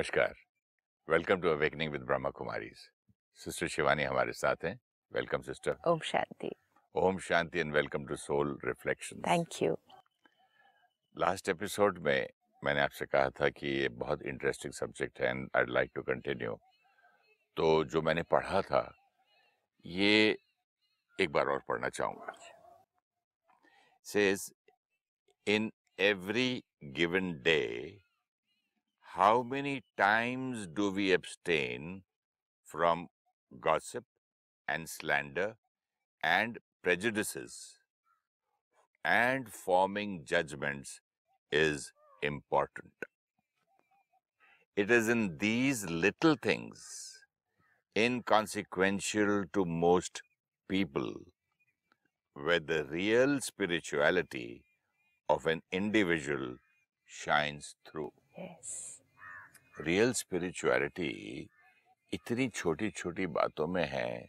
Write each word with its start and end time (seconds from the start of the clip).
नमस्कार। 0.00 0.34
Welcome 1.08 1.40
to 1.40 1.48
awakening 1.48 1.90
with 1.92 2.02
Brahma 2.02 2.30
Kumaris. 2.36 2.86
Sister 3.40 3.68
Shivani 3.68 4.04
हमारे 4.04 4.32
साथ 4.32 4.64
हैं। 4.64 4.78
Welcome 5.12 5.42
sister. 5.42 5.76
Om 5.88 5.98
Shanti. 6.04 6.50
Om 6.94 7.18
Shanti 7.18 7.60
and 7.60 7.72
welcome 7.74 8.06
to 8.06 8.16
soul 8.16 8.56
reflection 8.64 9.20
thank 9.26 9.62
you. 9.62 9.76
Last 11.16 11.48
episode 11.48 11.98
में 12.06 12.28
मैंने 12.62 12.80
आपसे 12.80 13.06
कहा 13.06 13.28
था 13.40 13.48
कि 13.50 13.66
ये 13.68 13.88
बहुत 14.00 14.22
इंटरेस्टिंग 14.22 14.72
सब्जेक्ट 14.72 15.20
है 15.20 15.30
and 15.30 15.48
I 15.56 15.64
like 15.68 15.90
to 15.94 16.02
continue 16.02 16.58
तो 17.56 17.84
जो 17.84 18.02
मैंने 18.02 18.22
पढ़ा 18.32 18.62
था 18.72 18.84
ये 19.84 20.36
एक 21.18 21.32
बार 21.32 21.46
और 21.46 21.64
पढ़ना 21.68 21.88
चाहूँगा। 21.88 22.38
Says 24.06 24.52
in 25.46 25.72
every 26.12 26.62
given 27.00 27.32
day 27.42 27.60
how 29.14 29.42
many 29.42 29.82
times 29.96 30.66
do 30.66 30.90
we 30.92 31.12
abstain 31.12 32.02
from 32.64 33.08
gossip 33.60 34.04
and 34.68 34.88
slander 34.88 35.56
and 36.22 36.58
prejudices? 36.82 37.78
And 39.04 39.52
forming 39.52 40.24
judgments 40.24 41.00
is 41.52 41.92
important. 42.22 42.92
It 44.74 44.90
is 44.90 45.08
in 45.08 45.38
these 45.38 45.84
little 45.88 46.34
things, 46.34 47.20
inconsequential 47.96 49.46
to 49.52 49.64
most 49.64 50.22
people, 50.68 51.14
where 52.34 52.58
the 52.58 52.84
real 52.84 53.40
spirituality 53.40 54.64
of 55.28 55.46
an 55.46 55.62
individual 55.72 56.56
shines 57.06 57.76
through. 57.86 58.12
Yes. 58.38 58.99
Real 59.80 60.12
spirituality 60.12 61.48
इतनी 62.12 62.48
छोटी 62.48 62.90
छोटी 62.90 63.26
बातों 63.28 63.66
में 63.66 63.86
है 63.88 64.28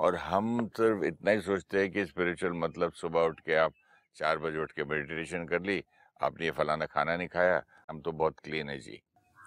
और 0.00 0.16
हम 0.16 0.66
सिर्फ़ 0.76 1.04
इतना 1.04 1.30
ही 1.30 1.40
सोचते 1.40 1.78
हैं 1.78 1.90
कि 1.92 2.04
स्पिरिचुअल 2.06 2.52
मतलब 2.52 2.92
सुबह 2.92 3.20
उठ 3.20 3.40
के 3.40 3.54
आप 3.56 3.72
चार 4.16 4.38
बजे 4.38 4.58
उठ 4.58 4.72
के 4.72 4.84
मेडिटेशन 4.84 5.44
कर 5.46 5.62
ली, 5.62 5.82
आपने 6.20 6.44
ये 6.44 6.50
फलाना 6.50 6.86
खाना 6.86 7.16
नहीं 7.16 7.28
खाया, 7.28 7.62
हम 7.90 8.00
तो 8.00 8.12
बहुत 8.12 8.38
क्लीन 8.44 8.68
है 8.68 8.78
जी। 8.78 9.00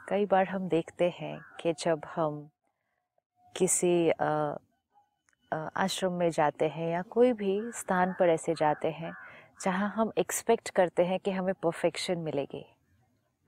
कई 0.09 0.25
बार 0.25 0.47
हम 0.47 0.67
देखते 0.69 1.09
हैं 1.19 1.39
कि 1.61 1.73
जब 1.79 2.05
हम 2.15 2.49
किसी 3.55 4.09
आश्रम 5.51 6.13
में 6.13 6.29
जाते 6.31 6.67
हैं 6.67 6.91
या 6.91 7.01
कोई 7.11 7.31
भी 7.33 7.61
स्थान 7.75 8.13
पर 8.19 8.29
ऐसे 8.29 8.53
जाते 8.55 8.91
हैं 8.91 9.13
जहाँ 9.61 9.89
हम 9.95 10.11
एक्सपेक्ट 10.17 10.69
करते 10.69 11.03
हैं 11.05 11.19
कि 11.19 11.31
हमें 11.31 11.53
परफेक्शन 11.53 12.17
मिलेगी। 12.19 12.65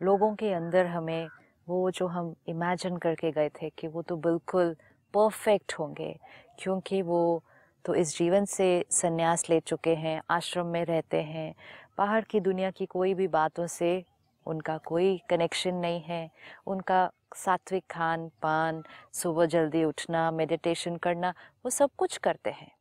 लोगों 0.02 0.34
के 0.36 0.52
अंदर 0.54 0.86
हमें 0.86 1.30
वो 1.72 1.90
जो 1.92 2.08
हम 2.08 2.34
इमेजिन 2.48 2.98
करके 2.98 3.32
गए 3.32 3.50
थे 3.50 3.70
कि 3.70 3.88
वो 3.88 4.02
तो 4.02 4.16
बिल्कुल 4.18 4.76
परफेक्ट 5.14 5.74
होंगे, 5.74 6.16
क्योंकि 6.60 7.02
वो 7.02 7.44
तो 7.86 7.94
इस 7.96 8.18
जीवन 8.18 8.46
से 8.46 8.86
संन्यास 8.92 9.50
ले 9.50 9.60
चुके 9.60 9.96
हैं, 9.96 10.22
आश्रम 10.30 10.66
में 10.66 10.84
रहते 10.86 11.22
हैं, 11.24 11.54
बाहर 11.98 12.24
की 12.24 12.40
दुनिया 12.40 12.72
की 12.72 12.86
कोई 12.86 13.14
भी 13.14 13.28
बातों 13.28 13.68
से 13.68 14.04
उनका 14.46 14.78
कोई 14.78 15.18
कनेक्शन 15.30 15.76
नहीं 15.76 16.02
है। 16.02 16.30
उनका 16.68 17.10
सात्विक 17.36 17.84
खान 17.92 18.30
पान 18.42 18.84
सुबह 19.14 19.46
जल्दी 19.46 19.84
उठना 19.84 20.30
मेडिटेशन 20.32 20.96
करना, 20.98 21.34
वो 21.66 21.70
सब 21.70 21.90
कुछ 21.98 22.18
करते 22.18 22.50
हैं। 22.50 22.72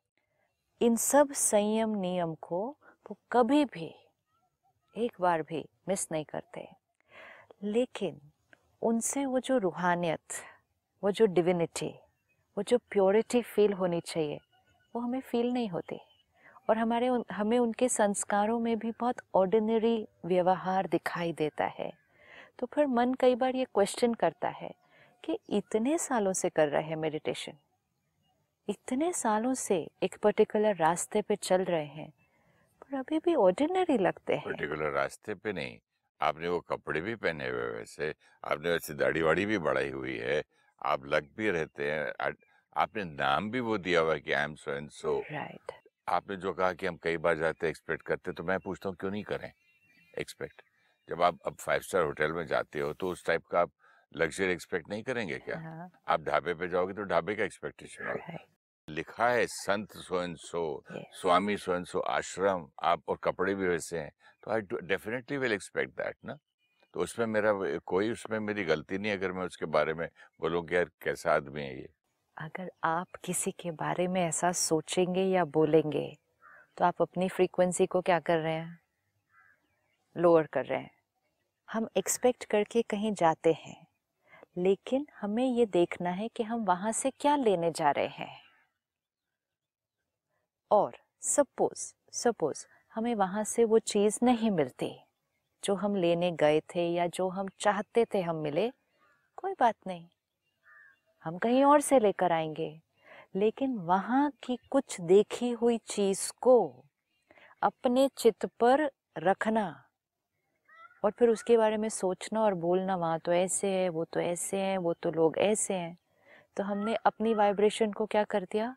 इन 0.80 0.96
सब 0.96 1.32
संयम 1.32 1.94
नियम 1.96 2.34
को 2.40 2.66
वो 3.06 3.16
कभी 3.32 3.64
भी, 3.64 3.94
एक 4.94 5.20
बार 5.20 5.42
भी 5.42 5.64
मिस 5.88 6.06
नहीं 6.12 6.24
करते। 6.24 6.68
लेकिन 7.62 8.20
उनसे 8.82 9.26
वो 9.26 9.40
जो 9.40 9.58
रूहानियत 9.58 10.20
वो 11.02 11.10
जो 11.10 11.26
डिविनिटी 11.26 11.88
वो 12.56 12.62
जो 12.62 12.78
प्योरिटी 12.78 13.42
फील 13.42 13.72
होनी 13.72 14.00
चाहिए 14.00 14.38
वो 14.94 15.00
हमें 15.00 15.20
फील 15.20 15.52
नहीं 15.52 15.68
होती। 15.68 16.00
और 16.70 16.78
हमारे 16.78 17.08
उन, 17.08 17.24
हमें 17.32 17.58
उनके 17.58 17.88
संस्कारों 17.88 18.58
में 18.58 18.78
भी 18.78 18.90
बहुत 18.90 19.16
ऑर्डिनरी 19.34 20.08
व्यवहार 20.24 20.86
दिखाई 20.86 21.32
देता 21.32 21.64
है। 21.64 21.92
तो 22.58 22.66
फिर 22.66 22.86
मन 22.86 23.14
कई 23.14 23.34
बार 23.34 23.56
ये 23.56 23.64
क्वेश्चन 23.64 24.14
करता 24.14 24.48
है 24.48 24.70
कि 25.24 25.38
इतने 25.50 25.98
सालों 25.98 26.32
से 26.32 26.48
कर 26.48 26.68
रहे 26.68 26.82
हैं 26.82 26.96
मेडिटेशन 26.96 27.52
इतने 28.68 29.12
सालों 29.12 29.54
से 29.54 29.90
एक 30.02 30.16
पर्टिकुलर 30.22 30.76
रास्ते 30.76 31.22
पे 31.22 31.36
चल 31.36 31.64
रहे 31.64 31.86
हैं 31.86 32.10
पर 32.82 32.96
अभी 32.96 33.18
भी 33.18 33.34
ऑर्डिनरी 33.34 33.98
लगते 33.98 34.34
हैं। 34.34 34.44
पर्टिकुलर 34.44 34.90
रास्ते 34.90 35.34
पे 35.34 35.52
नहीं। 35.52 35.78
आपने 36.20 36.48
वो 36.48 36.60
कपड़े 36.60 37.00
भी 37.00 37.14
पहने 37.16 37.48
हुए 37.48 37.68
वैसे 37.70 38.14
आपने 38.44 38.70
वैसे 38.70 38.94
दाढ़ी 38.94 39.22
वाड़ी 39.22 39.46
भी 39.46 39.58
बढ़ाई 39.58 39.90
हुई 39.90 40.16
है 40.16 40.42
आप 40.82 41.04
लग 41.06 41.28
भी 41.36 41.50
रहते 41.50 41.90
हैं 41.92 42.34
आपने 42.76 43.04
नाम 43.04 43.50
भी 43.50 43.60
वो 43.60 43.78
दिया 43.78 44.00
हुआ 44.00 44.16
कि 44.16 44.32
I 44.32 44.44
am 44.44 44.54
so 44.54 44.70
and 44.70 44.90
so 44.90 45.18
right 45.32 45.72
आपने 46.08 46.36
जो 46.36 46.52
कहा 46.52 46.72
कि 46.72 46.86
हम 46.86 46.96
कई 46.96 47.16
बार 47.16 47.38
जाते 47.38 47.68
एक्सपेक्ट 47.68 48.02
करते 48.02 48.32
तो 48.32 48.44
मैं 48.44 48.58
पूछता 48.58 48.88
हूँ 48.88 48.96
क्यों 48.96 49.10
नहीं 49.10 49.24
करें 49.24 49.52
एक्सपेक्ट 50.18 50.62
जब 51.08 51.22
आप 51.22 51.38
अब 51.46 51.56
फाइव 51.56 51.80
स्टार 51.80 52.02
होटल 52.02 52.32
में 52.32 52.46
जाते 52.46 52.80
हो 52.80 52.92
तो 52.92 53.10
उस 53.10 53.24
टाइप 53.24 53.46
का 53.46 53.60
आप 53.60 53.70
लग्जरी 54.16 54.52
एक्सपेक्ट 54.52 54.88
नहीं 54.88 55.02
करेंगे 55.02 55.38
क्या? 55.38 55.56
हाँ। 55.56 55.90
आप 56.08 56.22
ढाबे 56.22 56.54
पे 56.54 56.68
जाओगे 56.68 56.94
तो 56.94 57.02
ढाबे 57.02 57.34
का 57.34 57.44
एक्सपेक्टेशन 57.44 58.06
होगा। 58.06 58.36
लिखा 58.90 59.28
है 59.28 59.46
संत 59.48 59.96
सो 59.98 60.22
and 60.22 60.36
so 60.38 60.62
Swami 61.20 61.56
so 61.56 61.74
and 61.74 61.86
सो 61.86 62.00
आश्रम 62.10 62.66
आप 62.82 63.02
और 63.08 63.18
कपड़े 63.24 63.54
भी 63.54 63.68
वैसे 63.68 63.98
हैं 63.98 64.10
तो 64.42 64.50
I 64.50 64.60
definitely 64.62 65.38
will 65.38 65.52
expect 65.52 65.92
that 65.92 66.16
ना? 66.24 66.36
तो 66.94 67.00
उसमें 67.00 67.26
मेरा 67.26 67.52
कोई 67.86 68.10
उसमें 68.10 68.38
मेरी 68.40 68.64
गलती 68.64 68.98
नहीं 68.98 69.12
अगर 69.12 69.32
मैं 69.32 69.46
उसके 69.46 69.66
बारे 69.68 69.94
में 69.94 70.08
बोलूँ 70.40 70.64
कि 70.66 70.74
यार 70.74 70.90
कैसा 71.02 71.34
आदमी 71.34 71.62
है 71.62 71.76
ये। 71.76 71.88
अगर 72.36 72.70
आप 72.84 73.16
किसी 73.24 73.50
के 73.50 73.70
बारे 73.72 74.06
में 74.08 74.20
ऐसा 74.22 74.52
सोचेंगे 74.52 75.24
या 75.24 75.44
बोलेंगे 75.46 76.06
तो 76.78 76.84
आप 76.84 77.02
अपनी 77.02 77.28
फ्रीक्वेंसी 77.28 77.86
को 77.86 78.00
क्या 78.00 78.18
कर 78.20 78.38
रहे 78.38 78.54
हैं? 78.54 78.78
लोअर 80.16 80.46
कर 80.46 80.64
रहे 80.66 80.78
हैं। 80.78 80.90
हम 81.68 81.88
एक्सपेक्ट 81.96 82.44
करके 82.44 82.82
कहीं 82.82 83.12
जाते 83.14 83.52
हैं 83.52 83.76
लेकिन 84.58 85.06
हमें 85.20 85.44
ये 85.46 85.66
देखना 85.66 86.10
है 86.10 86.28
कि 86.28 86.42
हम 86.42 86.64
वहाँ 86.64 86.92
से 86.92 87.10
क्या 87.10 87.36
लेने 87.36 87.70
जा 87.70 87.90
रहे 87.90 88.06
हैं। 88.08 88.49
और 90.70 90.96
सपोज़ 91.22 91.94
सपोज़ 92.12 92.66
हमें 92.94 93.14
वहाँ 93.14 93.44
से 93.44 93.64
वो 93.64 93.78
चीज़ 93.78 94.18
नहीं 94.22 94.50
मिलती, 94.50 94.92
जो 95.64 95.74
हम 95.74 95.96
लेने 95.96 96.32
गए 96.32 96.60
थे 96.60 96.88
या 96.92 97.06
जो 97.06 97.28
हम 97.28 97.48
चाहते 97.60 98.06
थे 98.14 98.20
हम 98.20 98.36
मिले, 98.36 98.70
कोई 99.36 99.54
बात 99.60 99.76
नहीं। 99.86 100.08
हम 101.24 101.38
कहीं 101.38 101.64
और 101.64 101.80
से 101.80 101.98
लेकर 102.00 102.32
आएँगे। 102.32 102.80
लेकिन 103.36 103.74
वहाँ 103.78 104.32
की 104.42 104.58
कुछ 104.70 105.00
देखी 105.00 105.50
हुई 105.52 105.78
चीज़ 105.78 106.32
को 106.40 106.58
अपने 107.62 108.08
चित्त 108.16 108.46
पर 108.60 108.90
रखना 109.18 109.66
और 111.04 111.10
फिर 111.10 111.28
उसके 111.28 111.56
बारे 111.56 111.76
में 111.76 111.88
सोचना 111.88 112.40
और 112.40 112.54
बोलना, 112.54 112.96
वहाँ 112.96 113.18
तो 113.18 113.32
ऐसे 113.32 113.68
है, 113.68 113.88
वो 113.88 114.04
तो 114.04 114.20
ऐसे 114.20 114.56
हैं, 114.56 114.78
वो 114.78 114.92
तो 114.94 115.10
लोग 115.10 115.38
ऐसे 115.38 115.74
हैं। 115.74 115.96
तो 116.56 116.62
हमने 116.62 116.96
अपनी 117.06 117.34
वाइब्रेशन 117.34 117.92
को 117.92 118.06
क्या 118.06 118.24
कर 118.24 118.44
दिया? 118.44 118.76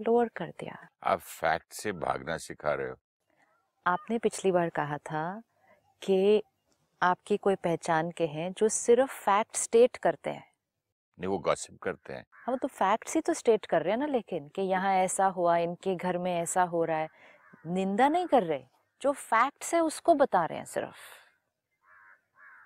लोअर 0.00 0.28
कर 0.36 0.46
दिया। 0.46 0.88
आप 1.02 1.20
फैक्ट 1.20 1.72
से 1.72 1.92
भागना 1.92 2.36
सिखा 2.36 2.74
रहे 2.74 2.88
हो। 2.88 2.96
आपने 3.86 4.18
पिछली 4.18 4.52
बार 4.52 4.68
कहा 4.68 4.98
था 4.98 5.42
कि 6.02 6.42
आपकी 7.02 7.36
कोई 7.36 7.54
पहचान 7.54 8.10
के 8.10 8.26
हैं 8.26 8.52
जो 8.52 8.68
सिर्फ़ 8.68 9.10
फैक्ट 9.10 9.56
स्टेट 9.56 9.96
करते 9.96 10.30
हैं। 10.30 10.44
नहीं 11.18 11.28
वो 11.28 11.38
गॉसिप 11.38 11.78
करते 11.82 12.12
हैं। 12.12 12.24
हम 12.46 12.56
तो 12.56 12.68
फैक्ट्स 12.68 13.14
ही 13.14 13.20
तो 13.20 13.34
स्टेट 13.34 13.66
कर 13.66 13.82
रहे 13.82 13.90
हैं 13.90 13.98
ना 13.98 14.06
लेकिन 14.06 14.48
कि 14.48 14.62
यहाँ 14.62 14.94
ऐसा 14.94 15.26
हुआ 15.26 15.56
इनके 15.56 15.94
घर 15.94 16.18
में 16.18 16.40
ऐसा 16.40 16.62
हो 16.62 16.84
रहा 16.84 16.98
है। 16.98 17.08
निंदा 17.66 18.08
नहीं 18.08 18.26
कर 18.26 18.42
रहे 18.42 18.64
जो 19.00 19.12
फैक्ट्स 19.12 19.74
है 19.74 19.80
उसको 19.80 20.14
बता 20.14 20.44
रहे 20.44 20.58
हैं 20.58 20.64
सिर्फ़। 20.64 20.96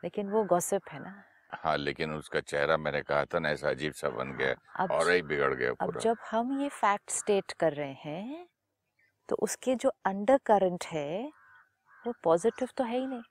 लेकिन 0.04 0.30
वो 0.30 0.44
गॉसिप 0.44 0.82
है 0.92 0.98
ना। 0.98 1.24
हाँ 1.54 1.76
लेकिन 1.78 2.12
उसका 2.12 2.40
चेहरा 2.42 2.76
मैंने 2.76 3.02
कहा 3.02 3.24
था 3.24 3.38
ना 3.38 3.50
ऐसा 3.50 3.68
अजीब 3.70 3.92
सा 3.94 4.08
बन 4.10 4.36
गया 4.36 4.54
अब 4.76 4.90
और 4.92 5.10
ही 5.10 5.22
बिगड़ 5.22 5.52
गया 5.54 5.72
पूरा। 5.74 5.92
अब 5.92 6.00
जब 6.00 6.16
हम 6.30 6.60
ये 6.60 6.68
फैक्ट 6.70 7.10
स्टेट 7.10 7.52
कर 7.60 7.72
रहे 7.74 7.92
हैं 8.04 8.46
तो 9.28 9.36
उसके 9.42 9.74
जो 9.76 9.92
अंडर 10.06 10.38
करंट 10.46 10.84
है 10.86 11.32
वो 12.04 12.12
पॉजिटिव 12.24 12.68
तो 12.76 12.84
है 12.84 12.98
ही 12.98 13.06
नहीं 13.06 13.22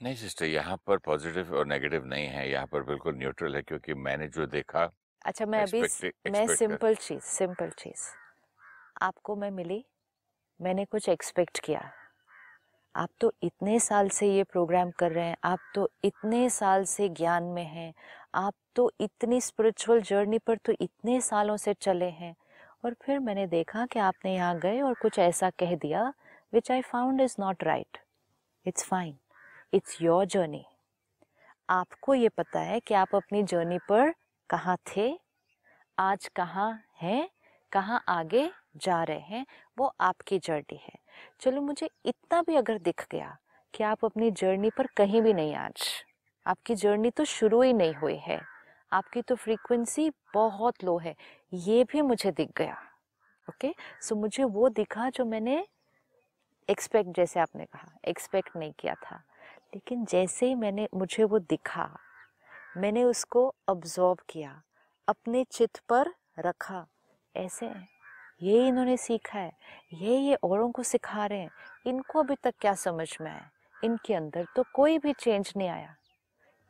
नहीं 0.00 0.14
सिस्टर 0.16 0.44
यहाँ 0.46 0.76
पर 0.86 0.98
पॉजिटिव 1.00 1.54
और 1.54 1.66
नेगेटिव 1.66 2.04
नहीं 2.06 2.26
है 2.26 2.50
यहाँ 2.50 2.66
पर 2.66 2.82
बिल्कुल 2.82 3.14
न्यूट्रल 3.16 3.56
है 3.56 3.62
क्योंकि 3.62 3.94
मैंने 3.96 4.28
जो 4.28 4.46
देखा 4.48 4.90
अच्छा 5.24 5.46
मैं 5.46 5.62
अभी 5.62 5.80
मैं 6.30 6.46
सिंपल 6.48 6.94
चीज़ 6.96 7.22
सिंपल 7.26 7.70
चीज़ 7.78 8.08
आपको 9.02 9.36
मैं 9.36 9.50
मिली 9.52 9.84
मैंने 10.60 10.84
कुछ 10.84 11.08
एक्सपेक्ट 11.08 11.60
किया 11.60 11.80
आप 12.94 13.08
तो 13.20 13.32
इतने 13.42 13.78
साल 13.80 14.08
से 14.08 14.26
ये 14.28 14.42
प्रोग्राम 14.44 14.90
कर 14.90 15.12
रहे 15.12 15.24
हैं, 15.24 15.36
आप 15.44 15.58
तो 15.74 15.88
इतने 16.04 16.48
साल 16.50 16.84
से 16.84 17.08
ज्ञान 17.08 17.44
में 17.44 17.64
हैं, 17.64 17.92
आप 18.34 18.54
तो 18.76 18.90
इतनी 19.00 19.40
स्पिरिचुअल 19.40 20.00
जर्नी 20.02 20.38
पर 20.38 20.56
तो 20.56 20.72
इतने 20.80 21.20
सालों 21.20 21.56
से 21.56 21.74
चले 21.74 22.08
हैं। 22.10 22.34
और 22.84 22.94
फिर 23.02 23.18
मैंने 23.18 23.46
देखा 23.46 23.84
कि 23.86 23.98
आपने 23.98 24.34
यहाँ 24.34 24.58
गए 24.58 24.80
और 24.80 24.94
कुछ 24.94 25.18
ऐसा 25.18 25.50
कह 25.50 25.74
दिया 25.76 26.12
which 26.52 26.70
I 26.70 26.82
found 26.82 27.20
is 27.20 27.36
not 27.40 27.64
right 27.64 27.98
it's 28.66 28.84
fine 28.84 29.16
it's 29.72 30.00
your 30.02 30.24
journey 30.26 30.64
आपको 31.68 32.14
ये 32.14 32.28
पता 32.28 32.60
है 32.60 32.80
कि 32.80 32.94
आप 32.94 33.14
अपनी 33.14 33.42
जर्नी 33.42 33.78
पर 33.88 34.12
कहाँ 34.50 34.76
थे, 34.86 35.12
आज 35.98 36.28
कहाँ 36.28 36.82
हैं, 37.02 37.28
कहाँ 37.72 38.02
आगे 38.08 38.50
जा 38.76 39.02
रहे 39.02 39.18
हैं, 39.18 39.46
वो 39.78 39.92
आपकी 40.00 40.38
जर्नी 40.38 40.80
है। 40.84 41.03
चलो 41.40 41.60
मुझे 41.60 41.90
इतना 42.04 42.42
भी 42.42 42.54
अगर 42.54 42.78
दिख 42.78 43.06
गया 43.10 43.36
कि 43.74 43.84
आप 43.84 44.04
अपनी 44.04 44.30
जर्नी 44.30 44.70
पर 44.70 44.86
कहीं 44.86 45.22
भी 45.22 45.32
नहीं 45.32 45.54
आज। 45.54 46.04
आपकी 46.46 46.74
जर्नी 46.74 47.10
तो 47.10 47.24
शुरू 47.24 47.62
ही 47.62 47.72
नहीं 47.72 47.94
हुई 47.94 48.16
है। 48.16 48.40
आपकी 48.92 49.22
तो 49.22 49.34
फ्रीक्वेंसी 49.34 50.10
बहुत 50.34 50.84
लो 50.84 50.98
है। 50.98 51.16
ये 51.52 51.84
भी 51.84 52.02
मुझे 52.02 52.30
दिख 52.30 52.50
गया। 52.56 52.76
ओके? 53.50 53.74
सो 54.02 54.14
मुझे 54.14 54.44
वो 54.44 54.68
दिखा 54.68 55.10
जो 55.10 55.24
मैंने 55.24 55.66
एक्सपेक्ट 56.70 57.10
जैसे 57.10 57.40
आपने 57.40 57.64
कहा 57.64 57.92
एक्सपेक्ट 58.04 58.56
नहीं 58.56 58.72
किया 58.72 58.94
था। 58.94 59.16
लेकिन 59.74 60.04
जैसे 60.04 60.46
ही 60.46 60.54
मैंने, 60.54 60.88
मुझे 60.94 61.24
वो 61.24 61.38
दिखा, 61.38 61.98
मैंने 62.76 63.04
उसको 63.04 63.54
ऑब्जॉर्व 63.68 64.18
किया, 64.28 64.62
अपने 65.08 65.44
चित्त 65.44 65.82
पर 65.88 66.14
रखा, 66.38 66.86
ऐसे 67.36 67.66
ये 68.40 68.66
इन्होंने 68.68 68.96
सीखा 68.96 69.38
है, 69.38 69.52
ये 69.94 70.16
ये 70.18 70.34
औरों 70.34 70.70
को 70.72 70.82
सिखा 70.82 71.26
रहे 71.26 71.38
हैं। 71.38 71.50
इनको 71.86 72.18
अभी 72.18 72.34
तक 72.34 72.54
क्या 72.60 72.74
समझ 72.74 73.08
में 73.20 73.30
आया? 73.30 73.50
इनके 73.76 74.14
अंदर 74.14 74.46
तो 74.56 74.64
कोई 74.74 74.98
भी 74.98 75.12
चेंज 75.12 75.52
नहीं 75.56 75.68
आया। 75.68 75.94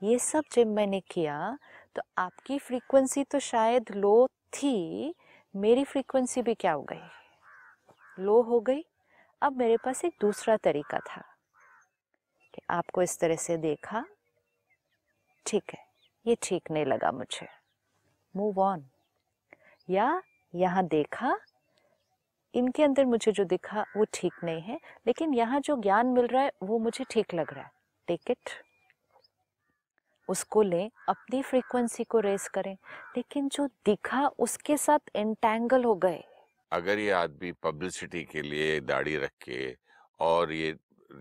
ये 0.02 0.18
सब 0.18 0.44
जब 0.52 0.66
मैंने 0.66 1.00
किया 1.10 1.56
तो 1.96 2.02
आपकी 2.18 2.58
फ्रीक्वेंसी 2.58 3.24
तो 3.24 3.38
शायद 3.40 3.90
लो 3.90 4.26
थी, 4.52 5.14
मेरी 5.54 5.84
फ्रीक्वेंसी 5.84 6.42
भी 6.42 6.54
क्या 6.54 6.72
हो 6.72 6.82
गई? 6.82 7.00
लो 8.18 8.40
हो 8.42 8.60
गई। 8.60 8.84
अब 9.42 9.56
मेरे 9.58 9.76
पास 9.76 10.04
एक 10.04 10.14
दूसरा 10.20 10.56
तरीका 10.56 10.98
था 11.00 11.22
कि 12.54 12.62
आपको 12.70 13.02
इस 13.02 13.18
तरह 13.18 13.36
से 13.36 13.56
देखा। 13.56 14.04
ठीक 15.46 15.74
है, 15.74 15.84
ये 16.26 16.36
ठीक 16.42 16.70
नहीं 16.70 16.84
लगा 16.86 17.10
मुझे। 17.12 17.46
मूव 18.34 18.60
ऑन 18.60 18.84
या 19.88 20.22
यहाँ 20.54 20.86
देखा 20.86 21.36
इनके 22.54 22.82
अंदर 22.82 23.04
मुझे 23.06 23.32
जो 23.32 23.44
दिखा, 23.46 23.84
वो 23.96 24.04
ठीक 24.12 24.32
नहीं 24.44 24.60
है, 24.62 24.78
लेकिन 25.06 25.34
यहाँ 25.34 25.60
जो 25.60 25.76
ज्ञान 25.78 26.06
मिल 26.08 26.26
रहा 26.26 26.42
है, 26.42 26.52
वो 26.62 26.78
मुझे 26.78 27.04
ठीक 27.10 27.34
लग 27.34 27.52
रहा 27.52 27.64
है। 27.64 27.70
टेक 28.08 28.30
इट 28.30 28.50
उसको 30.28 30.62
लें, 30.62 30.90
अपनी 31.08 31.42
फ्रीक्वेंसी 31.42 32.04
को 32.04 32.20
रेस 32.20 32.48
करें, 32.48 32.76
लेकिन 33.16 33.48
जो 33.48 33.66
दिखा, 33.86 34.26
उसके 34.28 34.76
साथ 34.76 35.16
एंटेंगल 35.16 35.84
हो 35.84 35.94
गए। 35.96 36.22
अगर 36.72 36.98
ये 36.98 37.10
आदमी 37.12 37.52
पब्लिसिटी 37.62 38.22
के 38.24 38.42
लिए 38.42 38.80
दाढ़ी 38.82 39.16
रख 39.16 39.32
के 39.42 39.76
और 40.20 40.52
ये 40.52 40.76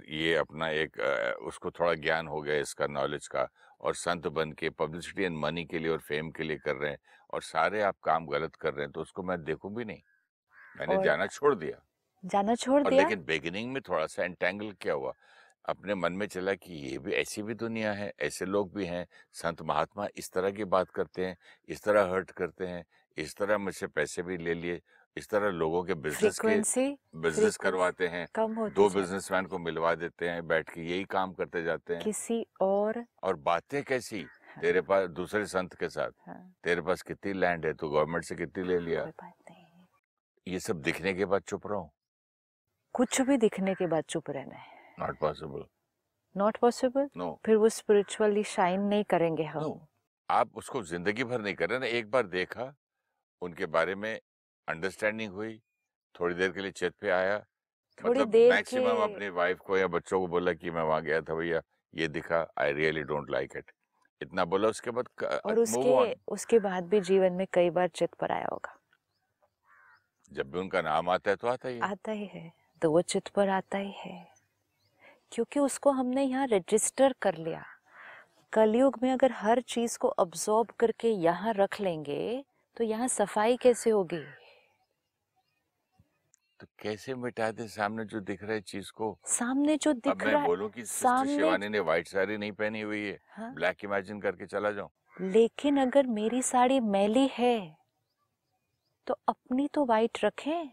ये 0.09 0.33
अपना 0.35 0.67
एक 0.71 0.97
उसको 1.43 1.71
थोड़ा 1.71 1.93
ज्ञान 1.95 2.27
हो 2.27 2.39
गया 2.41 2.55
इसका 2.57 2.85
नॉलेज 2.89 3.27
का, 3.27 3.47
और 3.81 3.95
संत 3.95 4.27
बन 4.29 4.51
के 4.51 4.69
पब्लिसिटी 4.71 5.23
एंड 5.23 5.37
मनी 5.37 5.63
के 5.65 5.79
लिए 5.79 5.89
और 5.89 5.99
फेम 5.99 6.29
के 6.31 6.43
लिए 6.43 6.57
कर 6.57 6.75
रहे 6.75 6.91
हैं, 6.91 6.97
और 7.33 7.41
सारे 7.43 7.81
आप 7.81 7.95
काम 8.03 8.25
गलत 8.27 8.55
कर 8.55 8.73
रहे 8.73 8.85
हैं 8.85 8.91
तो 8.91 9.01
उसको 9.01 9.23
मैं 9.23 9.43
देखूँ 9.43 9.73
भी 9.75 9.85
नहीं। 9.85 10.01
मैंने 10.79 11.03
जाना 11.03 11.27
छोड़ 11.27 11.55
दिया। 11.55 11.81
जाना 12.25 12.55
छोड़ 12.55 12.81
दिया? 12.87 13.01
लेकिन 13.01 13.23
बिगिनिंग 13.25 13.73
में 13.73 13.81
थोड़ा 13.81 14.05
सा 14.07 14.23
एंटेंगल 14.23 14.71
क्या 14.81 14.93
हुआ? 14.93 15.13
अपने 15.65 15.95
मन 15.95 16.13
में 16.13 16.27
चला 16.27 16.53
कि 16.53 16.73
ये 16.73 16.97
भी 16.97 17.11
ऐसी 17.11 17.43
भी 17.43 17.53
दुनिया 17.53 17.91
है 17.93 18.13
ऐसे 18.19 18.45
लोग 18.45 18.73
भी 18.73 18.85
हैं 18.85 19.07
संत 19.33 19.61
महात्मा 19.61 20.07
इस 20.15 20.31
तरह 20.31 20.51
की 20.51 20.63
बात 20.63 20.89
करते 20.89 21.25
हैं 21.25 21.37
इस 21.69 21.83
तरह 21.83 22.11
हर्ट 22.11 22.31
करते 22.31 22.67
हैं 22.67 22.85
इस 23.17 23.35
तरह 23.35 23.57
मुझसे 23.57 23.87
पैसे 23.87 24.21
भी 24.21 24.37
ले 24.37 24.53
लिए 24.53 24.81
इस 25.17 25.29
तरह 25.29 25.49
लोगों 25.49 25.83
के 25.83 25.93
बिज़नेस 25.93 26.39
के 26.39 26.89
बिज़नेस 27.15 27.57
करवाते 27.57 28.07
हैं 28.07 28.27
कम 28.35 28.69
दो 28.69 28.89
बिजनेसमैन 28.89 29.45
को 29.45 29.59
मिलवा 29.59 29.95
देते 29.95 30.29
हैं 30.29 30.47
बैठ 30.47 30.69
के 30.69 30.81
यही 30.81 31.03
काम 31.03 31.33
करते 31.33 31.63
जाते 31.63 31.93
हैं। 31.93 32.03
किसी 32.03 32.45
और 32.61 33.03
और 33.23 33.35
बातें 33.35 33.83
कैसी? 33.83 34.21
हाँ। 34.21 34.61
तेरे 34.61 34.81
पास 34.81 35.09
दूसरे 35.09 35.45
संत 35.45 35.73
के 35.73 35.89
साथ 35.89 36.11
हाँ। 36.27 36.53
तेरे 36.63 36.81
पास 36.81 37.01
कितनी 37.01 37.33
लैंड 37.33 37.65
है? 37.65 37.73
तो 37.73 37.89
गवर्नमेंट 37.89 38.23
से 38.23 38.35
कितनी 38.35 38.63
ले 38.63 38.79
लिया? 38.79 39.05
ये 40.47 40.59
सब 40.59 40.81
दिखने 40.81 41.13
के 41.13 41.25
बाद 41.25 41.41
चुप 41.41 41.67
रहो। 41.67 41.89
कुछ 42.95 43.21
भी 43.21 43.37
दिखने 43.37 43.73
के 43.75 43.87
बाद 43.87 44.03
चुप 44.09 44.29
रहना 44.29 44.55
है। 44.55 44.95
Not 44.99 45.17
possible 45.19 45.65
not 46.35 46.57
possible 46.57 47.09
no 47.17 47.39
फिर 47.45 47.55
वो 47.55 47.69
स्पिरिचुअली 47.69 48.43
शाइन 48.43 48.81
नहीं 48.81 49.03
करेंगे 49.03 49.43
हम। 49.43 49.63
No. 49.63 49.79
आप 50.29 50.57
उसको 50.57 50.81
ज़िंदगी 50.83 51.23
भर 51.23 51.41
नहीं 51.41 51.53
कर 51.55 51.69
रहे 51.69 51.79
ना 51.79 51.85
एक 51.97 52.09
बार 52.11 52.27
देखा 52.27 52.73
उनके 53.41 53.65
बारे 53.65 53.95
में 53.95 54.19
अंडरस्टैंडिंग 54.67 55.33
हुई 55.33 55.57
थोड़ी 56.15 56.35
देर 56.35 56.51
के 56.51 56.61
लिए 56.61 56.71
चेत 56.71 56.93
पे 57.01 57.09
आया 57.09 57.39
थोड़ी 57.97 58.09
मतलब 58.09 58.29
देर 58.29 58.51
मैक्सिमम. 58.53 59.01
अपनी 59.03 59.29
वाइफ 59.29 59.59
को 59.59 59.77
या 59.77 59.87
बच्चों 59.87 60.19
को 60.19 60.27
बोला 60.27 60.53
कि 60.53 60.71
मैं 60.71 60.81
वहाँ 60.81 61.01
गया 61.01 61.21
था 61.21 61.35
भैया 61.35 61.61
ये 61.93 62.07
दिखा 62.07 62.45
I 62.59 62.73
really 62.73 63.03
don't 63.03 63.29
like 63.31 63.57
it 63.57 63.71
इतना 64.21 64.45
बोला 64.45 64.69
उसके 64.69 64.91
बाद 64.91 65.07
और 65.45 65.59
उसके 65.59 66.13
उसके 66.27 66.59
बाद 66.59 66.87
भी 66.89 67.01
जीवन 67.01 67.33
में 67.33 67.45
कई 67.53 67.69
बार 67.69 67.87
चित 67.89 68.13
पर 68.13 68.31
आया 68.31 68.47
होगा। 68.51 68.77
जब 70.33 70.51
भी 70.51 70.59
उनका 70.59 70.81
नाम 70.81 71.09
आता 71.09 71.31
है 71.31 71.35
तो 71.35 71.47
आता 71.47 71.69
ही 71.69 71.79
आता 71.79 72.11
ही 72.11 72.25
है। 72.25 72.51
तो 72.81 72.91
वो 72.91 73.01
चित 73.01 73.27
पर 73.27 73.49
आता 73.49 73.77
ही 73.77 73.91
है। 73.97 74.27
क्योंकि 75.31 75.59
उसको 75.59 75.91
हमने 75.91 76.23
यहाँ 76.23 76.47
रजिस्टर 76.47 77.13
कर 77.21 77.37
लिया। 77.37 77.63
कलयुग 78.53 78.97
में 79.03 79.11
अगर 79.11 79.31
हर 79.31 79.61
चीज़ 79.61 79.97
को 79.97 80.07
अब्सॉर्ब 80.07 80.71
करके 80.79 81.09
यहाँ 81.09 81.53
रख 81.53 81.79
लेंगे 81.81 82.43
तो 82.77 82.83
यहाँ 82.83 83.07
सफ़ाई 83.07 83.57
कैसे 83.57 83.89
होगी? 83.89 84.23
तो 86.59 86.67
कैसे 86.79 87.15
मिटा 87.15 87.51
दे? 87.51 87.67
सामने 87.67 88.05
जो 88.05 88.19
दिख 88.19 88.43
रहा 88.43 88.53
है 88.53 88.61
चीज़ 88.61 88.91
को। 88.91 89.17
सामने 89.25 89.77
जो 89.77 89.93
दिख 89.93 90.23
रहा 90.23 90.41
है 90.41 90.47
बोलूँ 90.47 90.69
कि 90.69 90.85
सामने 90.85 91.35
शिवानी 91.35 91.69
ने 91.69 91.79
व्हाइट 91.79 92.07
साड़ी 92.07 92.37
नहीं 92.37 92.51
पहनी 92.51 92.81
हुई 92.81 93.05
है। 93.05 93.19
हाँ? 93.29 93.53
ब्लैक 93.53 93.83
इमेजिन 93.85 94.19
करके 94.21 94.45
चला 94.45 94.71
जाऊँ। 94.71 94.89
लेकिन 95.21 95.77
अगर 95.77 96.07
मेरी 96.07 96.41
साड़ी 96.41 96.79
मैली 96.79 97.27
है 97.33 97.82
तो 99.07 99.17
अपनी 99.27 99.67
तो 99.73 99.85
वाइट 99.85 100.23
रखें। 100.23 100.69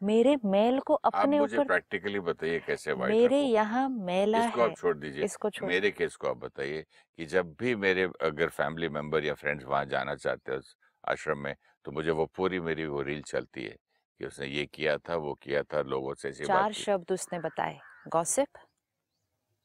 मेरे 0.00 0.36
मेल 0.44 0.78
को 0.80 0.94
अपने 0.94 1.38
ऊपर 1.40 1.66
प्रैक्टिकली 1.66 2.20
बताइए 2.20 2.58
कैसे 2.66 2.92
वाइट 2.92 3.12
मेरे 3.12 3.40
यहाँ 3.40 3.88
मेला 3.88 4.44
इसको 4.46 4.60
है। 4.60 4.70
आप 4.70 4.76
छोड़ 4.76 4.96
दीजिए। 4.96 5.24
इसको 5.24 5.50
छोड़ 5.50 5.68
मेरे 5.68 5.90
केस 5.90 6.16
को 6.16 6.28
आप 6.28 6.36
बताइए 6.36 6.84
कि 7.18 7.26
जब 7.26 7.54
भी 7.54 7.74
मेरे 7.76 8.08
अगर 8.22 8.48
फैमिली 8.50 8.88
मेंबर 8.88 9.24
या 9.24 9.34
फ्रेंड्स 9.34 9.64
वहाँ 9.64 9.84
जाना 9.86 10.14
चाहते 10.16 10.52
हैं 10.52 10.60
आश्रम 11.04 11.38
में 11.38 11.54
तो 11.84 11.92
मुझे 11.92 12.10
वो 12.10 12.26
पूरी 12.36 12.60
मेरी 12.60 12.86
वो 12.86 13.02
रील 13.02 13.22
चलती 13.22 13.64
है 13.64 13.76
कि 14.20 14.26
उसने 14.26 14.46
ये 14.46 14.66
किया 14.66 14.96
था 14.98 15.16
वो 15.16 15.34
किया 15.42 15.62
था 15.62 15.82
लोगों 15.84 16.14
से 16.14 16.32
चार 16.32 16.72
शब्द 16.72 17.12
उसने 17.12 17.38
बताए। 17.40 17.78
गॉसिप 18.08 18.58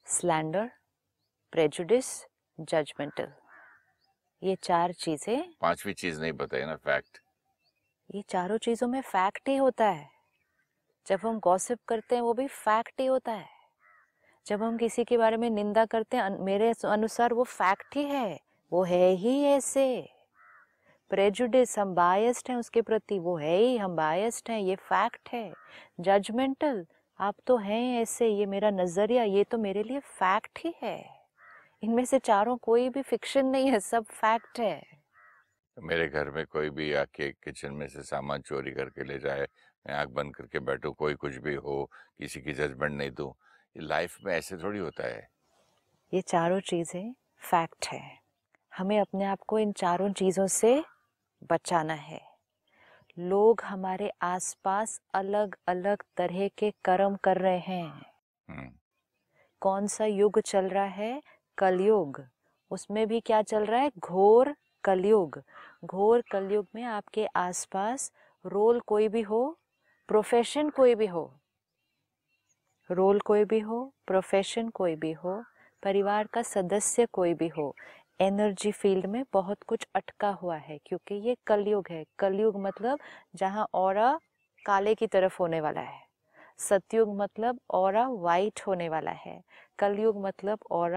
स्लैंडर 0.08 0.70
प्रेजुडिस 1.54 2.08
जजमेंटल 2.60 3.32
ये 4.42 4.56
चार 4.56 4.92
चीज़ें। 4.94 5.54
पांचवी 5.62 5.94
चीज़ 5.94 6.22
नहीं 6.22 6.32
बताई 6.32 6.66
ना 6.66 6.76
फैक्ट 6.76 7.20
ये 8.10 8.24
चारों 8.30 8.58
चीज़ों 8.58 8.88
में 8.88 9.02
फैक्ट 9.02 9.50
ही 9.50 9.56
होता 9.56 9.86
है। 9.86 10.10
जब 11.08 11.20
हम 11.24 11.40
गॉसिप 11.40 11.80
करते 11.88 12.16
हैं 12.16 12.22
वो 12.22 12.34
भी 12.34 12.48
फैक्ट 12.48 13.02
ही 13.02 13.06
होता 13.06 13.32
है। 13.32 13.50
जब 14.46 14.64
हम 14.64 14.78
किसी 14.78 15.04
के 15.04 15.18
बारे 15.18 15.38
में 15.38 15.50
निंदा 15.50 15.86
करते 15.86 16.18
हैं 16.18 16.30
मेरे 16.40 16.74
अनुसार 16.86 17.34
वो 17.34 17.44
फैक्ट 17.44 17.96
ही 17.96 18.04
है। 18.04 18.40
वो 18.72 18.84
है 18.84 19.10
ही 19.10 19.42
ऐसे। 19.44 20.10
प्रेजुडिस 21.12 21.80
हम 21.80 21.96
बायस्ड 21.96 22.50
हैं 22.50 22.58
उसके 22.58 22.82
प्रति 22.82 23.20
वो 23.20 23.38
है 23.38 23.58
ही 23.58 23.78
हम 23.78 23.96
बायस्ड 23.96 24.52
हैं 24.52 24.60
ये 24.60 24.76
फैक्ट 24.76 25.30
है। 25.30 25.54
जजमेंटल 26.00 26.86
आप 27.20 27.36
तो 27.48 27.58
हैं 27.58 28.02
ऐसे 28.02 28.28
ये 28.30 28.46
मेरा 28.46 28.70
नज़रिया 28.70 29.24
ये 29.24 29.44
तो 29.44 29.58
मेरे 29.58 29.84
लिए 29.84 30.00
फैक्ट 30.00 30.60
ही 30.60 30.74
है। 30.82 31.17
इनमें 31.84 32.06
से 32.06 32.20
चारों 32.20 32.58
कोई 32.58 32.90
भी 32.90 33.02
फिक्शन 33.02 33.46
नहीं 33.46 33.72
है 33.72 33.80
सब 33.80 34.04
फैक्ट 34.04 34.60
है। 34.60 34.82
मेरे 35.78 36.08
घर 36.08 36.30
में 36.30 36.46
कोई 36.46 36.70
भी 36.70 36.94
आके 36.94 37.32
किचन 37.32 37.74
में 37.74 37.88
से 37.88 38.04
सामान 38.04 38.42
चोरी 38.42 38.72
करके 38.72 39.04
ले 39.04 39.20
जाए 39.20 39.48
मैं 39.88 39.94
आँख 39.94 40.10
बंद 40.10 40.36
करके 40.36 40.60
बैठू 40.60 40.92
कोई 40.92 41.14
कुछ 41.14 41.36
भी 41.36 41.56
हो 41.56 41.90
किसी 42.18 42.42
की 42.42 42.54
जजमेंट 42.54 42.94
नहीं 42.94 43.12
दूँ 43.12 43.34
लाइफ 43.78 44.18
में 44.26 44.34
ऐसे 44.34 44.58
थोड़ी 44.58 44.80
होता 44.80 45.08
है। 45.08 45.28
ये 46.14 46.22
चारों 46.22 46.60
चीज़ें 46.60 47.14
फैक्ट 47.42 47.86
है। 47.86 48.20
हमें 48.78 49.00
अपने 49.00 49.24
आप 49.24 49.40
को 49.48 49.60
इन 49.60 49.72
चारों 49.72 50.14
चीज़ों 50.14 50.48
से 50.48 50.84
बचाना 51.50 51.94
है। 51.94 52.22
लोग 53.20 53.62
हमारे 53.62 54.12
आसपास 54.22 55.02
अलग 55.14 55.56
अलग 55.68 56.04
तरह 56.18 56.48
के 56.48 56.72
कर्म 56.72 57.16
कर 57.16 57.38
रहे 57.38 57.60
हैं। 57.60 58.06
हम्म। 58.48 58.72
कौन 59.62 59.88
सा 59.88 60.06
युग 60.06 60.40
चल 60.40 60.70
रहा 60.70 60.86
है 60.86 61.22
कलयुग। 61.58 62.22
उसमें 62.72 63.08
भी 63.08 63.20
क्या 63.20 63.42
चल 63.42 63.66
रहा 63.66 63.82
है? 63.82 63.92
घोर 64.00 64.56
कलयुग। 64.84 65.42
घोर 65.86 66.24
कलयुग 66.32 66.68
में 66.76 66.84
आपके 66.84 67.26
आसपास 67.36 68.12
रोल 68.46 68.80
कोई 68.80 69.08
भी 69.08 69.22
हो 69.22 69.42
प्रोफेशन 70.10 70.70
कोई 70.70 70.96
भी 70.96 71.06
हो, 71.08 71.24
रोल 72.90 73.20
कोई 73.20 73.44
भी 73.46 73.60
हो 73.60 73.80
प्रोफेशन 74.08 74.70
कोई 74.70 74.96
भी 74.96 75.12
हो, 75.14 75.44
परिवार 75.84 76.28
का 76.28 76.42
सदस्य 76.42 77.06
कोई 77.14 77.34
भी 77.34 77.48
हो 77.48 77.74
एनर्जी 78.22 78.72
फ़ील्ड 78.72 79.06
में 79.06 79.24
बहुत 79.34 79.64
कुछ 79.64 79.86
अटका 79.96 80.30
हुआ 80.34 80.56
है 80.58 80.78
क्योंकि 80.86 81.16
ये 81.28 81.36
कलयुग 81.48 81.88
है। 81.90 82.04
कलयुग 82.20 82.60
मतलब 82.62 83.00
जहाँ 83.36 83.68
और 83.74 83.98
काले 84.66 84.96
की 84.96 85.08
तरफ़ 85.08 85.38
होने 85.40 85.62
वाला 85.62 85.82
है। 85.82 86.02
सतयुग 86.60 87.16
मतलब 87.18 87.60
और 87.72 87.98
वाइट 88.20 88.62
होने 88.68 88.90
वाला 88.90 89.12
है। 89.12 89.42
कलयुग 89.80 90.26
मतलब 90.26 90.60
और 90.72 90.96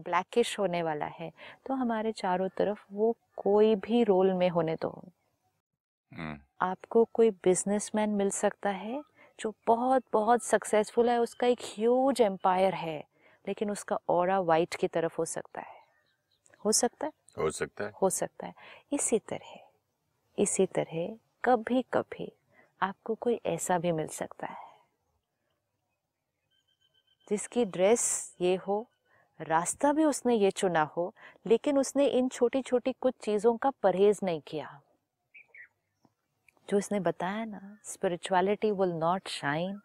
ब्लैकिश 0.00 0.58
होने 0.58 0.82
वाला 0.82 1.06
है 1.06 1.32
तो 1.66 1.74
हमारे 1.74 2.12
चारों 2.12 2.48
तरफ़ 2.48 2.84
वो 2.92 3.16
कोई 3.36 3.74
भी 3.74 4.04
रोल 4.04 4.32
में 4.32 4.48
होने 4.48 4.74
दो। 4.74 5.08
हम्म। 6.12 6.38
आपको 6.60 7.04
कोई 7.04 7.30
बिजनेसमैन 7.30 8.10
मिल 8.10 8.30
सकता 8.30 8.70
है 8.70 9.02
जो 9.38 9.54
बहुत 9.66 10.04
बहुत 10.12 10.42
सक्सेसफुल 10.42 11.10
है 11.10 11.18
उसका 11.18 11.46
एक 11.46 11.60
ह्यूज 11.62 12.20
एम्पायर 12.20 12.74
है 12.74 13.04
लेकिन 13.46 13.70
उसका 13.70 13.98
और 14.08 14.30
वाइट 14.30 14.74
की 14.74 14.88
तरफ़ 14.88 15.14
हो 15.18 15.24
सकता 15.24 15.60
है। 15.60 15.78
हो 16.64 16.72
सकता 16.72 17.06
है? 17.06 17.12
हो 17.38 17.50
सकता 17.50 17.84
है। 17.84 17.92
हो 18.02 18.10
सकता 18.10 18.46
है। 18.46 18.54
इसी 18.92 19.18
तरह 19.18 19.58
इसी 20.38 20.66
तरह 20.66 21.16
कभी 21.44 21.82
कभी 21.82 22.32
आपको 22.82 23.14
कोई 23.14 23.40
ऐसा 23.46 23.78
भी 23.78 23.92
मिल 23.92 24.06
सकता 24.06 24.46
है 24.46 24.68
जिसकी 27.30 27.64
ड्रेस 27.64 28.36
ये 28.40 28.56
हो 28.56 28.89
रास्ता 29.40 29.92
भी 29.92 30.04
उसने 30.04 30.34
ये 30.34 30.50
चुना 30.50 30.82
हो, 30.96 31.12
लेकिन 31.46 31.78
उसने 31.78 32.06
इन 32.08 32.28
छोटी 32.28 32.62
छोटी 32.62 32.92
कुछ 33.00 33.14
चीज़ों 33.22 33.56
का 33.56 33.70
परहेज 33.82 34.18
नहीं 34.22 34.40
किया। 34.46 34.80
जो 36.68 36.78
उसने 36.78 37.00
बताया 37.00 37.44
ना 37.44 37.78
स्पिरिचुअलिटी 37.84 38.70
विल 38.70 38.92
नॉट 38.94 39.28
शाइन 39.28 39.80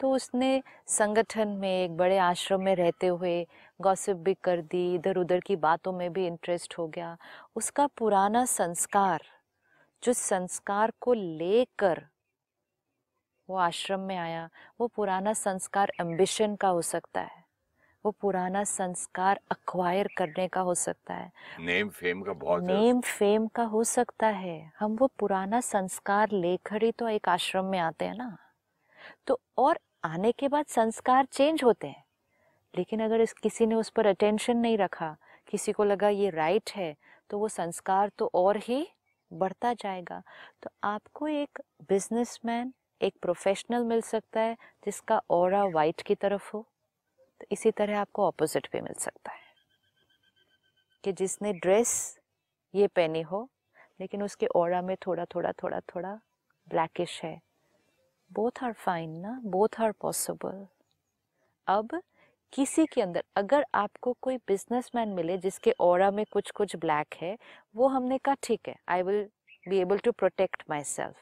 तो 0.00 0.10
उसने 0.10 0.62
संगठन 0.88 1.48
में, 1.48 1.84
एक 1.84 1.96
बड़े 1.96 2.18
आश्रम 2.18 2.62
में 2.62 2.74
रहते 2.76 3.06
हुए 3.06 3.46
गॉसिप 3.80 4.16
भी 4.16 4.34
कर 4.34 4.60
दी 4.62 4.94
इधर 4.94 5.16
उधर 5.16 5.40
की 5.40 5.56
बातों 5.56 5.92
में 5.92 6.12
भी 6.12 6.26
इंटरेस्ट 6.26 6.78
हो 6.78 6.86
गया। 6.86 7.16
उसका 7.56 7.86
पुराना 7.98 8.44
संस्कार, 8.44 9.22
जो 10.02 10.12
संस्कार 10.12 10.92
को 11.00 11.12
लेकर 11.14 12.02
वो 13.48 13.56
आश्रम 13.56 14.00
में 14.00 14.16
आया, 14.16 14.48
वो 14.80 14.86
पुराना 14.86 15.32
संस्कार 15.34 15.92
एम्बिशन 16.00 16.54
का 16.56 16.68
हो 16.68 16.82
सकता 16.84 17.20
है। 17.20 17.39
वो 18.04 18.10
पुराना 18.10 18.64
संस्कार 18.64 19.40
अक्वायर 19.50 20.08
करने 20.16 20.48
का 20.48 20.60
हो 20.60 20.74
सकता 20.74 21.14
है। 21.14 21.32
नेम 21.60 21.88
फेम 21.88 22.22
का 22.22 22.32
बहुत 22.32 22.62
नेम 22.62 23.00
फेम 23.00 23.46
का 23.46 23.62
हो 23.64 23.84
सकता 23.84 24.26
है। 24.26 24.72
हम 24.78 24.96
वो 24.96 25.06
पुराना 25.18 25.60
संस्कार 25.60 26.30
लेकर 26.32 26.84
ही 26.84 26.92
तो 26.92 27.08
एक 27.08 27.28
आश्रम 27.28 27.64
में 27.64 27.78
आते 27.78 28.04
हैं 28.04 28.14
ना। 28.14 28.36
तो 29.26 29.40
और 29.58 29.78
आने 30.04 30.32
के 30.32 30.48
बाद 30.48 30.66
संस्कार 30.66 31.24
चेंज 31.24 31.64
होते 31.64 31.86
हैं। 31.86 32.04
लेकिन 32.74 33.00
अगर 33.00 33.20
इस 33.20 33.32
किसी 33.32 33.66
ने 33.66 33.74
उस 33.74 33.90
पर 33.90 34.06
अटेंशन 34.06 34.56
नहीं 34.56 34.78
रखा 34.78 35.16
किसी 35.48 35.72
को 35.72 35.84
लगा 35.84 36.08
ये 36.08 36.30
राइट 36.30 36.70
है 36.70 36.96
तो 37.30 37.38
वो 37.38 37.48
संस्कार 37.48 38.10
तो 38.18 38.30
और 38.34 38.56
ही 38.56 38.86
बढ़ता 39.32 39.74
जाएगा। 39.74 40.22
तो 40.62 40.70
आपको 40.84 41.28
एक 41.28 41.60
बिजनेसमैन 41.88 42.72
एक 43.02 43.14
प्रोफेशनल 43.22 43.84
मिल 43.84 44.00
सकता 44.00 44.40
है 44.40 44.56
जिसका 44.84 45.20
और 45.30 45.54
वाइट 45.72 46.02
की 46.02 46.14
तरफ़ 46.14 46.50
हो। 46.54 46.66
तो 47.40 47.46
इसी 47.52 47.70
तरह 47.70 48.00
आपको 48.00 48.26
ऑपोजिट 48.26 48.68
भी 48.72 48.80
मिल 48.80 48.94
सकता 48.94 49.32
है। 49.32 49.38
कि 51.04 51.12
जिसने 51.12 51.52
ड्रेस 51.52 52.18
ये 52.74 52.86
पहनी 52.86 53.20
हो, 53.22 53.48
लेकिन 54.00 54.22
उसके 54.22 54.46
ओरा 54.46 54.82
में 54.82 54.96
थोड़ा 54.96 55.24
थोड़ा 55.24 55.52
थोड़ा 55.52 55.80
थोड़ा 55.80 56.14
ब्लैकिश 56.68 57.20
है 57.24 57.40
बोथ 58.32 58.64
आर 58.64 58.72
फाइन 58.72 59.10
ना? 59.10 59.40
बोथ 59.44 59.80
आर 59.80 59.92
पॉसिबल 59.92 60.66
अब 61.66 62.00
किसी 62.52 62.86
के 62.86 63.02
अंदर, 63.02 63.24
अगर 63.36 63.64
आपको 63.74 64.16
कोई 64.22 64.36
बिजनेसमैन 64.36 65.08
मिले 65.08 65.38
जिसके 65.38 65.74
ओरा 65.80 66.10
में 66.10 66.24
कुछ 66.32 66.50
कुछ 66.50 66.76
ब्लैक 66.76 67.14
है, 67.14 67.36
वो 67.76 67.88
हमने 67.88 68.18
कहा, 68.18 68.34
ठीक 68.42 68.68
है 68.68 68.76
I 68.88 69.02
will 69.02 69.28
be 69.68 69.78
able 69.78 69.98
to 69.98 70.12
protect 70.12 70.62
myself 70.84 71.16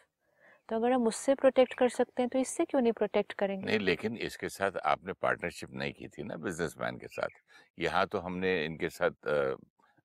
तो 0.68 0.76
अगर 0.76 0.92
हम 0.92 1.06
उससे 1.06 1.34
प्रोटेक्ट 1.34 1.74
कर 1.74 1.88
सकते 1.88 2.22
हैं 2.22 2.28
तो 2.28 2.38
इससे 2.38 2.64
क्यों 2.64 2.80
नहीं 2.80 2.92
प्रोटेक्ट 2.92 3.32
करेंगे? 3.32 3.66
नहीं 3.66 3.78
लेकिन 3.78 4.16
इसके 4.18 4.48
साथ 4.48 4.76
आपने 4.86 5.12
पार्टनरशिप 5.12 5.70
नहीं 5.74 5.92
की 5.92 6.08
थी 6.08 6.22
ना 6.22 6.36
बिजनेसमैन 6.36 6.98
के 6.98 7.06
साथ। 7.08 7.40
यहाँ 7.78 8.06
तो 8.06 8.18
हमने 8.18 8.64
इनके 8.64 8.88
साथ 8.88 9.12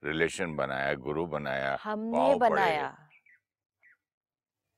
रिलेशन 0.03 0.55
बनाया 0.55 0.93
गुरु 1.03 1.25
बनाया 1.27 1.77
हमने 1.84 2.36
बनाया। 2.39 2.96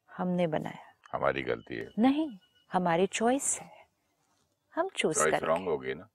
हमने 0.10 0.48
बनाया। 0.48 0.94
हमारी 1.14 1.42
गलती 1.44 1.76
है। 1.76 1.90
नहीं 2.00 2.30
हमारी 2.72 3.08
चॉइस 3.08 3.58
है। 3.62 3.72
हम 4.74 4.90
चूज़ 4.96 5.24
करेंगे। 5.24 5.46
रॉन्ग 5.46 5.68
होगी 5.70 5.94
ना। 5.94 6.08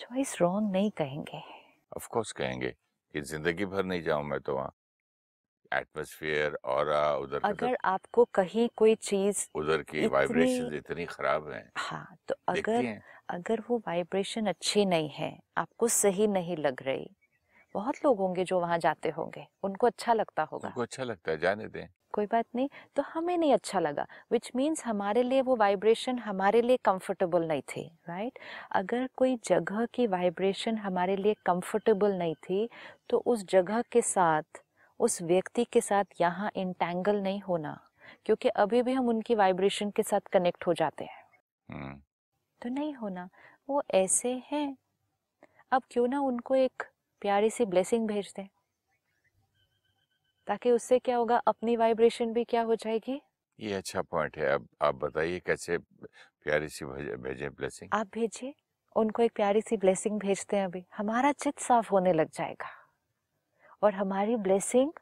चॉइस 0.00 0.36
रॉन्ग 0.40 0.72
नहीं 0.72 0.90
कहेंगे। 0.90 1.42
ऑफ़ 1.96 2.08
कोर्स 2.08 2.32
कहेंगे 2.32 2.70
कि 3.14 3.20
ज़िंदगी 3.20 3.64
भर 3.64 3.84
नहीं 3.84 4.02
जाऊँ 4.02 4.24
मैं 4.24 4.40
तो 4.40 4.54
वहाँ। 4.54 4.72
एटमॉस्फेयर 5.72 6.58
और 6.66 6.90
उधर 7.18 7.40
अगर 7.44 7.76
आपको 7.84 8.24
कहीं 8.34 8.68
कोई 8.76 8.94
चीज़ 9.02 9.46
उधर 9.54 9.82
की 9.84 10.06
वाइब्रेशन 10.08 10.74
इतनी 10.74 11.06
खराब 11.06 11.48
है। 11.50 11.62
हाँ 11.78 12.16
तो 12.28 12.34
अगर 12.48 12.86
अगर 13.30 13.60
वो 13.68 13.78
वाइब्रेशन 13.78 14.46
अच्छी 14.46 14.84
नहीं 14.84 15.08
है 15.10 15.32
आपको 15.58 15.88
सही 15.90 16.26
नहीं 16.28 16.56
लग 16.56 16.82
रही 16.82 17.08
बहुत 17.74 18.04
लोग 18.04 18.18
होंगे 18.18 18.44
जो 18.44 18.60
वहाँ 18.60 18.78
जाते 18.78 19.10
होंगे 19.10 19.46
उनको 19.64 19.86
अच्छा 19.86 20.12
लगता 20.12 20.42
होगा। 20.52 20.68
उनको 20.68 20.82
अच्छा 20.82 21.04
लगता 21.04 21.30
है 21.30 21.38
जाने 21.38 21.68
दें। 21.68 21.86
कोई 22.14 22.26
बात 22.26 22.44
नहीं 22.54 22.68
तो 22.96 23.02
हमें 23.02 23.36
नहीं 23.38 23.52
अच्छा 23.52 23.80
लगा 23.80 24.06
विच 24.32 24.50
मीन्स 24.56 24.84
हमारे 24.86 25.22
लिए 25.22 25.40
वो 25.42 25.56
वाइब्रेशन 25.56 26.18
हमारे 26.18 26.60
लिए 26.62 26.76
कंफर्टेबल 26.84 27.44
नहीं 27.46 27.62
थी 27.68 27.84
राइट 28.08 28.38
अगर 28.72 29.08
कोई 29.16 29.36
जगह 29.44 29.86
की 29.94 30.06
वाइब्रेशन 30.08 30.78
हमारे 30.78 31.16
लिए 31.16 31.34
कंफर्टेबल 31.46 32.12
नहीं 32.14 32.34
थी 32.42 32.68
तो 33.08 33.18
उस 33.26 33.44
जगह 33.48 33.82
के 33.92 34.02
साथ 34.02 34.62
उस 35.02 35.22
व्यक्ति 35.22 35.64
के 35.64 35.80
साथ 35.80 36.04
यहाँ 36.20 36.50
इंटेंगल 36.56 37.16
नहीं 37.16 37.40
होना 37.40 37.88
क्योंकि 38.26 38.48
अभी 38.48 38.82
भी 38.82 38.92
हम 38.92 39.08
उनकी 39.08 39.34
वाइब्रेशन 39.34 39.90
के 39.90 40.02
साथ 40.02 40.20
कनेक्ट 40.20 40.66
हो 40.66 40.74
जाते 40.74 41.04
हैं। 41.04 41.24
हम्म। 41.70 42.02
तो 42.62 42.68
नहीं 42.68 42.94
होना 42.94 43.28
वो 43.68 43.82
ऐसे 43.90 44.42
हैं। 44.50 44.76
अब 45.72 45.82
क्यों 45.90 46.08
ना 46.08 46.20
उनको 46.20 46.54
एक 46.54 46.82
प्यारी 47.20 47.50
सी 47.50 47.64
ब्लेसिंग 47.64 48.08
भेज 48.08 48.32
दें? 48.36 48.48
ताकि 50.46 50.70
उससे 50.70 50.98
क्या 50.98 51.16
होगा 51.16 51.36
अपनी 51.36 51.76
वाइब्रेशन 51.76 52.32
भी 52.32 52.44
क्या 52.44 52.62
हो 52.62 52.74
जाएगी? 52.74 53.22
ये 53.60 53.72
अच्छा 53.72 54.02
पॉइंट 54.02 54.38
है। 54.38 54.54
अब 54.54 54.68
आप 54.82 54.94
बताइए 54.94 55.40
कैसे 55.40 55.78
प्यारी 55.78 56.68
सी 56.68 56.84
भेजे 56.84 57.48
ब्लेसिंग 57.48 57.90
आप 57.92 58.06
भेजिए 58.14 58.54
उनको 58.96 59.22
एक 59.22 59.32
प्यारी 59.34 59.60
सी 59.60 59.76
ब्लेसिंग 59.76 60.20
भेजते 60.20 60.56
हैं 60.56 60.64
अभी। 60.64 60.84
हमारा 60.96 61.32
चित 61.32 61.58
साफ़ 61.58 61.90
होने 61.90 62.12
लग 62.12 62.30
जाएगा। 62.30 62.81
और 63.82 63.94
हमारी 63.94 64.36
ब्लेसिंग 64.36 64.92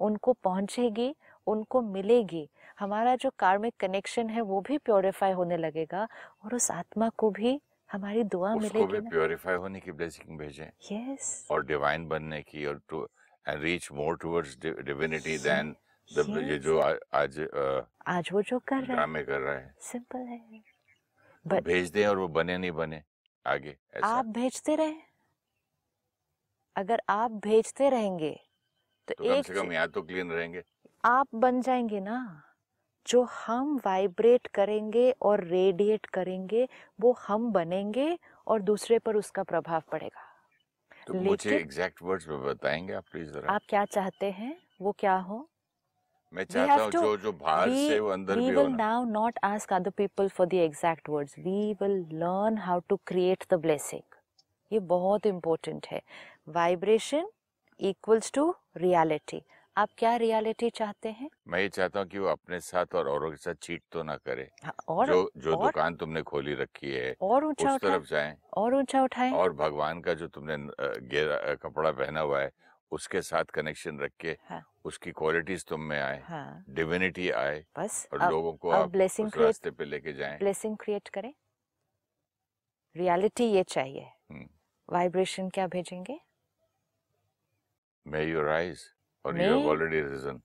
उनको 0.00 0.32
पहुंचेगी 0.32 1.14
उनको 1.46 1.80
मिलेगी। 1.82 2.48
हमारा 2.78 3.14
जो 3.16 3.30
कार्मिक 3.38 3.74
कनेक्शन 3.80 4.30
है 4.30 4.40
वो 4.40 4.60
भी 4.60 4.78
प्योरीफाई 4.78 5.32
होने 5.32 5.56
लगेगा 5.56 6.08
और 6.44 6.54
उस 6.54 6.70
आत्मा 6.70 7.08
को 7.08 7.30
भी 7.30 7.60
हमारी 7.90 8.22
दुआ 8.24 8.54
मिलेगी 8.54 8.86
भी 8.92 9.00
प्योरीफाई 9.00 9.54
होने 9.54 9.80
की 9.80 9.92
ब्लेसिंग 9.92 10.38
भेजें। 10.38 10.70
यस 10.92 11.46
और 11.50 11.64
डिवाइन 11.66 12.08
बनने 12.08 12.42
की 12.42 12.66
और 12.66 12.80
to 12.88 13.08
and 13.48 13.62
reach 13.62 13.88
more 13.92 14.16
towards 14.16 14.58
divinity 14.58 15.38
then 15.38 15.74
the 16.10 16.42
ये 16.48 16.58
जो 16.58 16.78
आज 16.80 17.40
आज 18.06 18.28
वो 18.32 18.42
जो 18.42 18.58
कर 18.58 18.82
रहा 18.84 19.04
है। 19.04 19.24
कर 19.24 19.40
रहा 19.40 19.54
है। 19.54 19.74
सिंपल 19.80 20.18
है। 20.18 21.60
भेज 21.60 21.90
दें 21.90 22.06
और 22.06 22.18
वो 22.18 22.28
बने 22.28 22.58
नहीं 22.58 22.70
बने 22.72 23.02
आगे 23.46 23.76
ऐसा। 23.94 24.06
आप 24.06 24.26
भेजते 24.26 24.74
रहे। 24.76 25.13
अगर 26.76 27.02
आप 27.08 27.30
भेजते 27.30 27.90
रहेंगे 27.90 28.40
तो, 29.08 29.14
तो 29.14 29.24
एक 29.24 29.46
कम 29.46 29.54
से 29.54 29.54
कम 29.54 29.86
तो 29.86 30.02
क्लीन 30.02 30.30
रहेंगे। 30.30 30.62
आप 31.04 31.28
बन 31.34 31.60
जाएँगे 31.60 32.00
ना। 32.00 32.42
जो 33.06 33.22
हम 33.22 33.80
वाइब्रेट 33.86 34.46
करेंगे 34.46 35.10
और 35.22 35.44
रेडिएट 35.44 36.06
करेंगे 36.06 36.68
वो 37.00 37.12
हम 37.12 37.52
बनेंगे 37.52 38.18
और 38.46 38.62
दूसरे 38.62 38.98
पर 38.98 39.16
उसका 39.16 39.42
प्रभाव 39.42 39.82
पड़ेगा। 39.92 40.22
तो 41.06 41.14
मुझे 41.14 41.56
एग्जैक्ट 41.56 42.02
वर्ड्स 42.02 42.28
में 42.28 42.44
बताएँगे 42.44 42.92
आप 42.92 43.04
प्लीज़ 43.12 43.32
जरा? 43.32 43.52
आप 43.52 43.60
क्या 43.68 43.84
चाहते 43.84 44.30
हैं? 44.30 44.56
वो 44.80 44.92
क्या 44.92 45.16
हो? 45.16 45.48
मैं 46.32 46.44
चाहता 46.44 46.82
हूँ 46.82 46.90
जो 46.90 47.16
जो 47.16 47.32
बाहर 47.32 47.68
से 47.68 48.00
वो 48.00 48.08
अंदर 48.08 48.36
भी 48.36 48.50
will 48.50 48.72
now 48.76 49.04
not 49.16 49.32
ask 49.44 49.68
other 49.68 49.92
people 50.00 50.30
for 50.38 50.46
the 50.46 50.70
exact 50.70 51.08
words. 51.08 51.36
We 51.46 51.74
will 51.82 52.24
learn 52.24 52.56
how 52.56 52.80
to 52.92 52.98
create 53.12 53.46
the 53.52 53.62
blessing. 53.66 54.13
ये 54.70 54.78
बहुत 54.80 55.26
इम्पोर्टेंट 55.26 55.86
है। 55.86 56.00
वाइब्रेशन 56.48 57.28
इक्वल्स 57.80 58.30
टू 58.32 58.54
रियलिटी 58.76 59.42
आप 59.76 59.88
क्या 59.98 60.14
रियलिटी 60.16 60.68
चाहते 60.70 61.08
हैं? 61.08 61.28
मैं 61.48 61.60
ये 61.60 61.68
चाहता 61.68 62.00
हूँ 62.00 62.08
कि 62.08 62.18
वो 62.18 62.26
अपने 62.28 62.60
साथ 62.60 62.94
और 62.94 63.08
औरों 63.08 63.30
के 63.30 63.36
साथ 63.36 63.54
चीट 63.54 63.82
तो 63.92 64.02
ना 64.02 64.16
करे। 64.16 64.48
हाँ, 64.64 64.74
और 64.88 65.06
जो 65.06 65.30
जो 65.36 65.54
और, 65.56 65.66
दुकान 65.66 65.96
तुमने 65.96 66.22
खोली 66.22 66.54
रखी 66.54 66.92
है 66.92 67.14
और 67.20 67.44
ऊँचा 67.44 67.74
उस 67.74 67.80
तरफ़ 67.80 68.04
जाए। 68.04 68.36
और 68.56 68.74
ऊँचा 68.74 69.02
उठाए। 69.02 69.30
और 69.32 69.52
भगवान 69.52 70.00
का 70.00 70.14
जो 70.14 70.28
तुमने 70.28 70.56
गेरा 71.08 71.54
कपड़ा 71.54 71.90
पहना 71.92 72.20
हुआ 72.20 72.40
है 72.40 72.50
उसके 72.92 73.22
साथ 73.22 73.44
कनेक्शन 73.44 73.98
रख 74.00 74.12
के 74.20 74.36
हाँ. 74.48 74.62
उसकी 74.84 75.10
क्वालिटीज 75.10 75.64
तुम 75.64 75.80
में 75.80 76.00
आए 76.00 76.20
हाँ. 76.24 76.64
डिविनिटी 76.70 77.30
आए 77.30 77.64
बस 77.78 78.06
और 78.12 78.20
अब, 78.20 78.30
लोगों 78.30 78.52
को 78.52 78.70
आप 78.70 78.90
ब्लेसिंग 78.90 79.30
रास्ते 79.36 79.70
पे 79.70 79.84
लेके 79.84 80.12
जाएँ। 80.12 80.38
ब्लेसिंग 80.38 80.76
क्रिएट 80.76 81.08
करें। 81.08 81.32
रियलिटी 82.96 83.44
ये 83.44 83.62
चाहिए 83.68 84.10
वाइब्रेशन 84.88 85.42
हम्म। 85.42 85.50
क्या 85.50 85.66
भेजेंगे 85.68 86.18
May 88.06 88.24
you 88.28 88.40
rise 88.46 88.80
और 89.24 89.38
you 89.38 89.44
have 89.50 89.66
already 89.66 90.00
risen. 90.06 90.40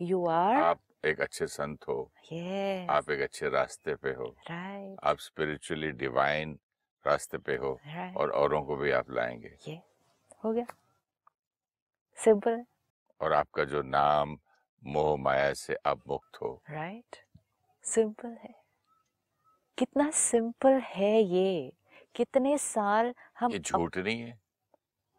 You 0.00 0.18
are. 0.28 0.62
आप 0.62 0.80
एक 1.04 1.20
अच्छे 1.20 1.46
संत 1.46 1.86
हो 1.88 1.96
yes. 2.32 2.90
आप 2.90 3.10
एक 3.10 3.20
अच्छे 3.20 3.48
रास्ते 3.50 3.94
पे 4.02 4.10
हो 4.14 4.34
right. 4.50 4.96
आप 5.02 5.18
स्पिरिचुअली 5.18 5.90
डिवाइन 6.02 6.58
रास्ते 7.04 7.38
पे 7.38 7.56
हो 7.56 7.72
right. 7.86 8.16
और 8.16 8.30
औरों 8.42 8.62
को 8.64 8.76
भी 8.76 8.90
आप 9.00 9.10
लाएँगे 9.10 9.56
ये 9.68 9.80
हो 10.44 10.52
गया 10.52 10.66
सिंपल 12.18 12.62
और 13.20 13.32
आपका 13.32 13.64
जो 13.64 13.82
नाम 13.82 14.38
मोह 14.82 15.16
माया 15.22 15.52
से 15.54 15.76
आप 15.86 16.02
मुक्त 16.08 16.40
हो 16.42 16.52
राइट 16.70 17.04
right. 17.06 17.24
सिंपल 17.84 18.36
है 18.42 18.54
कितना 19.80 20.10
सिंपल 20.10 20.72
है 20.72 21.22
ये। 21.22 21.72
कितने 22.14 22.58
साल 22.58 23.14
हम 23.40 23.52
ये 23.52 23.58
झूठ 23.58 23.98
नहीं 23.98 24.20
है। 24.20 24.38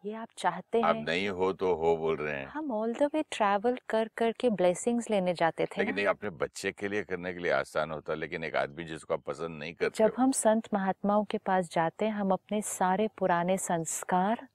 ये 0.04 0.14
आप 0.14 0.28
चाहते 0.38 0.80
आप 0.80 0.96
हैं। 0.96 1.04
नहीं 1.04 1.28
हो 1.28 1.52
तो 1.52 1.74
हो 1.74 1.96
बोल 1.96 2.16
रहे 2.16 2.36
हैं। 2.36 2.46
हम 2.46 2.72
ऑल 2.72 2.94
द 2.94 3.02
वे 3.02 3.22
ट्रैवल 3.30 3.78
कर 3.88 4.08
कर 4.16 4.32
के 4.32 4.50
ब्लेसिंग्स 4.50 5.10
लेने 5.10 5.34
जाते 5.34 5.66
थे 5.66 5.84
लेकिन 5.84 6.06
अपने 6.06 6.30
बच्चे 6.30 6.72
के 6.72 6.88
लिए 6.88 7.02
करने 7.02 7.32
के 7.32 7.38
लिए 7.38 7.52
आसान 7.52 7.90
होता 7.90 8.14
लेकिन 8.14 8.44
एक 8.44 8.56
आदमी 8.56 8.84
जिसको 8.84 9.14
आप 9.14 9.22
पसंद 9.22 9.58
नहीं 9.58 9.74
करते 9.74 10.04
जब 10.04 10.12
हम 10.18 10.32
संत 10.32 10.68
महात्माओं 10.74 11.24
के 11.24 11.38
पास 11.38 11.70
जाते 11.72 12.04
हैं 12.04 12.12
हम 12.12 12.30
अपने 12.30 12.62
सारे 12.62 13.08
पुराने 13.18 13.58
संस्कार 13.58 14.48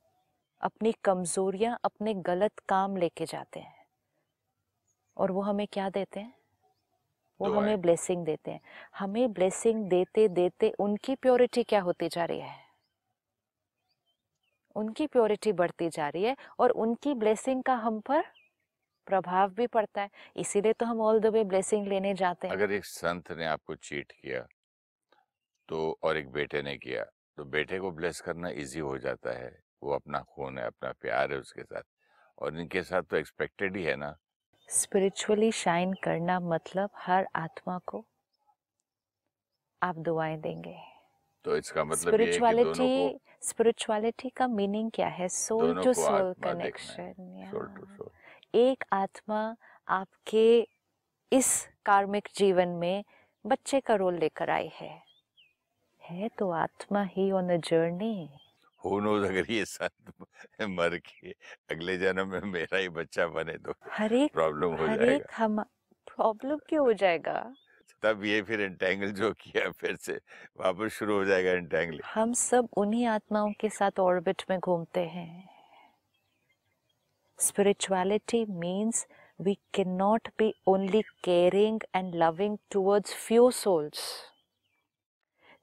अपनी 0.61 0.91
कमजोरियाँ 1.03 1.79
अपने 1.83 2.13
गलत 2.13 2.59
काम 2.59 2.97
लेके 2.97 3.25
जाते 3.25 3.59
हैं। 3.59 3.75
और 5.17 5.31
वो 5.31 5.41
हमें 5.41 5.67
क्या 5.71 5.89
देते 5.89 6.19
हैं? 6.19 6.36
वो 7.39 7.49
हमें 7.49 7.81
ब्लेसिंग 7.81 8.25
देते 8.25 8.51
हैं। 8.51 8.59
हमें 8.99 9.33
ब्लेसिंग 9.33 9.83
देते 9.89 10.27
देते 10.27 10.69
उनकी 10.79 11.15
प्योरिटी 11.15 11.63
क्या 11.63 11.81
होती 11.81 12.07
जा 12.07 12.25
रही 12.25 12.39
है? 12.39 12.55
उनकी 14.75 15.07
प्योरिटी 15.07 15.51
बढ़ती 15.53 15.89
जा 15.89 16.07
रही 16.09 16.23
है 16.23 16.35
और 16.59 16.71
उनकी 16.71 17.13
ब्लेसिंग 17.13 17.63
का 17.63 17.75
हम 17.75 17.99
पर 17.99 18.23
प्रभाव 19.07 19.49
भी 19.49 19.67
पड़ता 19.67 20.01
है। 20.01 20.09
इसीलिए 20.35 20.73
तो 20.73 20.85
हम 20.85 21.01
ऑल 21.01 21.19
द 21.19 21.25
वे 21.25 21.43
ब्लेसिंग 21.43 21.87
लेने 21.87 22.13
जाते 22.13 22.47
हैं। 22.47 22.55
अगर 22.55 22.71
एक 22.71 22.85
संत 22.85 23.31
ने 23.31 23.45
आपको 23.45 23.75
चीट 23.75 24.11
किया 24.11 24.45
तो 25.69 25.97
और 26.03 26.17
एक 26.17 26.29
बेटे 26.31 26.61
ने 26.61 26.75
किया 26.77 27.03
तो 27.37 27.45
बेटे 27.45 27.79
को 27.79 27.91
ब्लेस 27.91 28.21
करना 28.21 28.49
इजी 28.49 28.79
हो 28.79 28.97
जाता 28.97 29.31
है। 29.39 29.51
वो 29.83 29.93
अपना 29.93 30.19
खून 30.29 30.57
है 30.57 30.65
अपना 30.65 30.91
प्यार 30.91 31.31
है 31.31 31.37
उसके 31.39 31.63
साथ। 31.63 31.83
और 32.37 32.59
इनके 32.59 32.83
साथ 32.83 33.03
तो 33.03 33.17
एक्सपेक्टेड 33.17 33.77
ही 33.77 33.83
है 33.83 33.95
ना। 33.95 34.15
स्पिरिचुअली 34.69 35.51
शाइन 35.51 35.93
करना 35.93 36.39
मतलब 36.39 36.89
हर 36.95 37.27
आत्मा 37.35 37.77
को 37.87 38.05
आप 39.81 39.95
दुआएँ 39.95 40.37
देंगे। 40.37 40.77
तो 41.43 41.57
इसका 41.57 41.83
मतलब 41.83 42.21
ये 42.21 42.25
है 42.25 42.39
कि 42.39 42.39
दोनों 42.39 42.39
स्पिरिचुअलिटी 42.39 43.19
स्पिरिचुअलिटी 43.41 44.29
का 44.29 44.47
मीनिंग 44.47 44.91
क्या 44.93 45.07
है? 45.07 45.29
सोल 45.29 45.73
टू 45.83 45.93
सोल 45.93 46.33
कनेक्शन 46.43 47.13
एक 48.55 48.83
आत्मा 48.93 49.55
आपके 49.87 50.67
इस 51.31 51.67
कार्मिक 51.85 52.27
जीवन 52.35 52.67
में 52.67 53.03
बच्चे 53.45 53.79
का 53.79 53.95
रोल 53.95 54.17
लेकर 54.17 54.49
आई 54.49 54.69
है। 54.73 55.03
है 56.01 56.29
तो 56.29 56.49
आत्मा 56.49 57.03
ही 57.03 57.31
on 57.31 57.47
the 57.47 57.61
journey 57.61 58.29
who 58.89 58.99
knows 58.99 59.25
अगर 59.25 59.51
ये 59.51 59.65
संत 59.65 60.13
मर 60.69 60.97
के 60.97 61.31
अगले 61.71 61.97
जन्म 61.97 62.27
में 62.27 62.41
मेरा 62.41 62.77
ही 62.77 62.89
बच्चा 62.89 63.27
बने 63.27 63.57
तो 63.57 63.73
हर 63.91 64.13
एक 64.13 64.31
प्रॉब्लम 64.33 64.75
हो 64.75 64.87
हर 64.87 65.01
एक 65.03 65.05
जाएगा। 65.05 65.35
हम 65.37 65.61
प्रॉब्लम 66.07 66.57
क्यों 66.69 66.85
हो 66.85 66.93
जाएगा? 66.93 67.55
तब 68.03 68.23
ये 68.25 68.41
फिर 68.41 68.61
एंटेंगल 68.61 69.11
जो 69.11 69.31
किया 69.33 69.69
फिर 69.71 69.95
से 69.95 70.19
वापस 70.57 70.91
शुरू 70.91 71.15
हो 71.15 71.25
जाएगा 71.25 71.51
एंटेंगल 71.51 71.99
हम 72.05 72.33
सब 72.33 72.67
उन्हीं 72.77 73.05
आत्माओं 73.05 73.51
के 73.51 73.69
साथ 73.69 73.99
ऑर्बिट 73.99 74.43
में 74.49 74.59
घूमते 74.59 74.99
हैं। 74.99 75.49
Spirituality 77.39 78.45
means 78.61 79.05
we 79.39 79.57
cannot 79.73 80.29
be 80.37 80.53
only 80.67 81.03
caring 81.23 81.79
and 81.93 82.15
loving 82.15 82.57
towards 82.75 83.13
few 83.25 83.45
souls. 83.63 83.99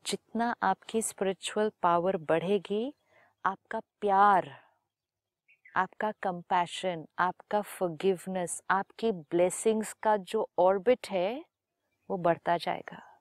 जितना 0.06 0.54
आपकी 0.62 1.02
स्पिरिचुअल 1.02 1.70
पावर 1.82 2.16
बढ़ेगी 2.16 2.94
आपका 3.46 3.80
प्यार, 3.80 4.60
आपका 5.76 6.12
कंपैशन 6.12 7.06
आपका 7.18 7.60
फॉरगिवनेस 7.60 8.62
आपकी 8.70 9.12
ब्लेसिंग्स 9.12 9.92
का 9.92 10.16
जो 10.16 10.48
ऑर्बिट 10.58 11.08
है, 11.10 11.44
वो 12.10 12.16
बढ़ता 12.16 12.56
जाएगा। 12.56 13.20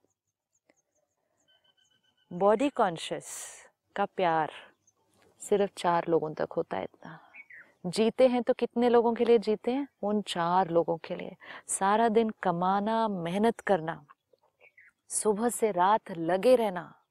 बॉडी 2.33 2.69
कॉन्शियस 2.69 3.55
का 3.95 4.05
प्यार 4.05 4.51
सिर्फ़ 5.39 5.71
चार 5.77 6.05
लोगों 6.09 6.33
तक 6.33 6.47
होता 6.51 6.77
है 6.77 6.83
इतना। 6.83 7.19
जीते 7.85 8.27
हैं 8.27 8.43
तो 8.43 8.53
कितने 8.53 8.89
लोगों 8.89 9.13
के 9.13 9.25
लिए 9.25 9.37
जीते 9.37 9.71
हैं? 9.71 9.87
उन 10.03 10.21
चार 10.21 10.69
लोगों 10.69 10.97
के 10.97 11.15
लिए। 11.15 11.35
सारा 11.67 12.09
दिन 12.09 12.29
कमाना, 12.43 13.07
मेहनत 13.07 13.59
करना, 13.59 14.05
सुबह 15.09 15.49
से 15.49 15.71
रात 15.71 16.11
लगे 16.11 16.55
रहना 16.55 17.02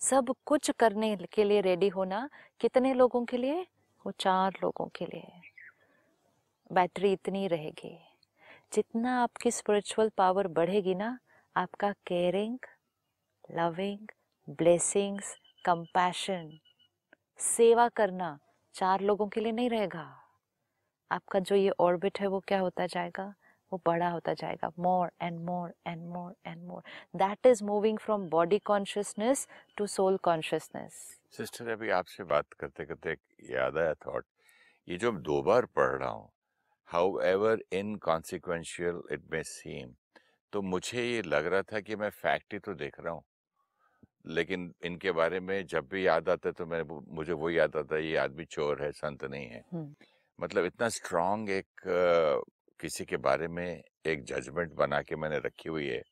सब 0.00 0.34
कुछ 0.46 0.70
करने 0.70 1.16
के 1.16 1.44
लिए 1.44 1.60
रेडी 1.60 1.88
होना 1.88 2.30
कितने 2.60 2.94
लोगों 2.94 3.24
के 3.24 3.36
लिए? 3.36 3.66
वो 4.06 4.12
चार 4.12 4.52
लोगों 4.62 4.86
के 4.86 5.04
लिए। 5.04 5.32
बैटरी 6.72 7.12
इतनी 7.12 7.48
रहेगी। 7.48 7.98
जितना 8.72 9.22
आपकी 9.22 9.50
स्पिरिचुअल 9.50 10.08
पावर 10.08 10.48
बढ़ेगी 10.48 10.94
ना, 10.94 11.18
आपका 11.56 11.92
केयरिंग 11.92 12.58
लविंग 13.50 14.08
ब्लेसिंग्स 14.50 15.38
कंपैशन 15.64 16.58
सेवा 17.38 17.88
करना 17.88 18.38
चार 18.74 19.00
लोगों 19.00 19.28
के 19.28 19.40
लिए 19.40 19.52
नहीं 19.52 19.70
रहेगा। 19.70 20.22
आपका 21.10 21.38
जो 21.38 21.54
ये 21.54 21.70
ऑर्बिट 21.80 22.20
है 22.20 22.26
वो 22.26 22.40
क्या 22.40 22.60
होता 22.60 22.86
जाएगा? 22.86 23.34
वो 23.72 23.80
बड़ा 23.86 24.08
होता 24.08 24.34
जाएगा। 24.34 24.70
More 24.78 25.10
and 25.22 25.38
more 25.40 25.72
and 25.86 26.06
more 26.08 26.34
and 26.46 26.62
more 26.62 26.82
that 27.16 27.46
is 27.46 27.64
moving 27.64 27.98
from 27.98 28.28
body 28.28 28.58
consciousness 28.64 29.46
to 29.76 29.86
soul 29.86 30.16
consciousness 30.22 31.02
sister 31.36 31.68
अभी 31.68 31.90
आपसे 31.90 32.24
बात 32.24 32.52
करते 32.60 32.84
करते 32.84 33.16
याद 33.50 33.78
आया 33.78 33.94
थॉट 34.06 34.24
ये 34.88 34.96
जो 34.96 35.12
दो 35.12 35.42
बार 35.42 35.66
पढ़ 35.76 35.96
रहा 35.96 36.10
हूँ 36.10 36.28
however 37.24 37.62
inconsequential 37.72 39.00
it 39.12 39.22
may 39.30 39.42
seem 39.42 39.94
तो 40.52 40.62
मुझे 40.62 41.02
ये 41.04 41.22
लग 41.22 41.46
रहा 41.46 41.62
था 41.62 41.80
कि 41.80 41.96
मैं 41.96 42.10
फैक्ट 42.10 42.52
ही 42.52 42.58
तो 42.58 42.74
देख 42.74 43.00
रहा 43.00 43.12
हूँ। 43.12 43.22
लेकिन 44.26 44.72
इनके 44.84 45.12
बारे 45.12 45.40
में 45.40 45.66
जब 45.66 45.88
भी 45.88 46.06
याद 46.06 46.28
आता 46.28 46.48
है 46.48 46.52
तो 46.52 46.66
मैं 46.66 46.82
मुझे 47.16 47.32
वो 47.32 47.50
याद 47.50 47.76
आता 47.76 47.94
है 47.94 48.06
ये 48.06 48.16
आदमी 48.16 48.44
चोर 48.44 48.82
है 48.82 48.90
संत 48.92 49.24
नहीं 49.24 49.46
है। 49.46 49.62
हम्म। 49.72 49.94
मतलब 50.38 50.64
इतना 50.64 50.88
स्ट्रांग 50.88 51.50
एक 51.50 51.82
किसी 52.80 53.04
के 53.04 53.16
बारे 53.20 53.48
में 53.50 53.66
एक 54.06 54.24
जजमेंट 54.26 54.72
बना 54.74 55.00
के 55.02 55.16
मैंने 55.16 55.38
रखी 55.40 55.68
हुई 55.68 55.86
है 55.88 56.02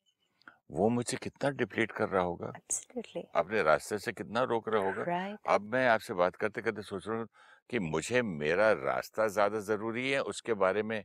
वो 0.73 0.89
मुझे 0.91 1.17
कितना 1.19 1.51
डिप्लीट 1.53 1.93
कर 1.93 2.09
रहा 2.09 2.23
होगा? 2.25 2.53
अपने 3.35 3.63
रास्ते 3.63 3.99
से 3.99 4.13
कितना 4.13 4.43
रोक 4.45 4.69
रहा 4.69 4.83
होगा? 4.83 5.07
राइट 5.07 5.49
अब 5.49 5.63
मैं 5.73 5.87
आपसे 5.89 6.15
बात 6.15 6.37
करते 6.37 6.63
करते 6.63 6.83
सोच 6.85 7.09
रहा 7.09 7.19
हूँ 7.19 7.27
कि 7.71 7.79
मुझे 7.81 8.23
मेरा 8.25 8.73
रास्ता 8.83 9.29
ज़्यादा 9.31 9.61
ज़रूरी 9.63 10.11
है 10.11 10.21
उसके 10.27 10.55
बारे 10.59 10.83
में 10.85 11.03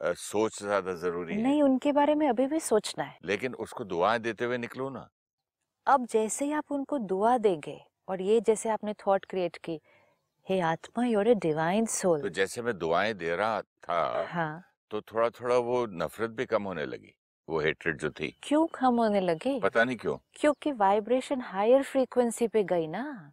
अ, 0.00 0.12
सोच 0.14 0.62
ज़्यादा 0.62 0.94
ज़रूरी 0.98 1.34
नहीं, 1.34 1.38
है। 1.38 1.42
नहीं 1.42 1.62
उनके 1.62 1.92
बारे 1.92 2.14
में 2.14 2.28
अभी 2.28 2.46
भी 2.46 2.60
सोचना 2.62 3.04
है। 3.04 3.18
लेकिन 3.24 3.54
उसको 3.56 3.84
दुआएँ 3.84 4.18
देते 4.20 4.44
हुए 4.44 4.58
निकलो 4.58 4.88
ना। 4.90 5.08
अब 5.86 6.04
जैसे 6.06 6.44
ही 6.44 6.52
आप 6.52 6.72
उनको 6.72 6.98
दुआ 7.04 7.36
देंगे 7.38 7.78
और 8.08 8.20
ये 8.22 8.40
जैसे 8.40 8.68
आपने 8.68 8.94
थॉट 8.96 9.24
क्रिएट 9.24 9.56
की 9.64 9.80
हे 10.46 10.60
आत्मा 10.66 11.06
योर 11.06 11.34
डिवाइन 11.38 11.86
तो 12.14 12.28
जैसे 12.30 12.62
मैं 12.62 12.76
दुआएँ 12.78 13.14
दे 13.14 13.34
रहा 13.36 13.60
था 13.62 14.00
हाँ। 14.24 14.62
तो 14.90 15.00
थोड़ा 15.00 15.30
थोड़ा 15.30 15.56
वो 15.56 15.86
नफरत 15.86 16.30
भी 16.30 16.46
कम 16.46 16.62
होने 16.62 16.86
लगी 16.86 17.14
वो 17.48 17.60
हेट्रेड 17.60 17.98
जो 17.98 18.10
थी। 18.10 18.36
क्यों 18.42 18.66
कम 18.66 18.96
होने 18.96 19.20
लगी? 19.20 19.60
पता 19.60 19.84
नहीं 19.84 19.96
क्यों। 19.96 20.16
क्योंकि 20.34 20.72
वाइब्रेशन 20.72 21.40
हायर 21.40 21.82
फ्रीक्वेंसी 21.82 22.48
पे 22.48 22.62
गई 22.62 22.86
ना। 22.86 23.32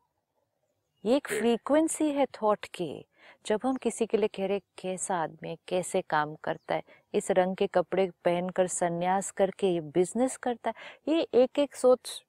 ये 1.05 1.15
एक 1.15 1.27
फ्रीक्वेंसी 1.27 2.11
है 2.11 2.25
थॉट 2.25 2.65
की। 2.65 3.05
जब 3.45 3.59
हम 3.65 3.75
किसी 3.75 4.05
के 4.05 4.17
लिए 4.17 4.27
कह 4.27 4.45
रहे 4.45 4.59
कैसा 4.59 5.15
आदमी 5.15 5.49
है 5.49 5.57
कैसे 5.67 6.01
काम 6.01 6.35
करता 6.35 6.75
है 6.75 6.83
इस 7.13 7.31
रंग 7.31 7.55
के 7.55 7.67
कपड़े 7.67 8.11
पहनकर 8.25 8.67
संन्यास 8.67 9.31
करके 9.31 9.67
ये 9.67 9.81
बिज़नेस 9.81 10.37
करता 10.37 10.69
है 10.69 10.75
ये 11.15 11.27
एक 11.33 11.59
एक 11.59 11.75
सोच 11.75 12.23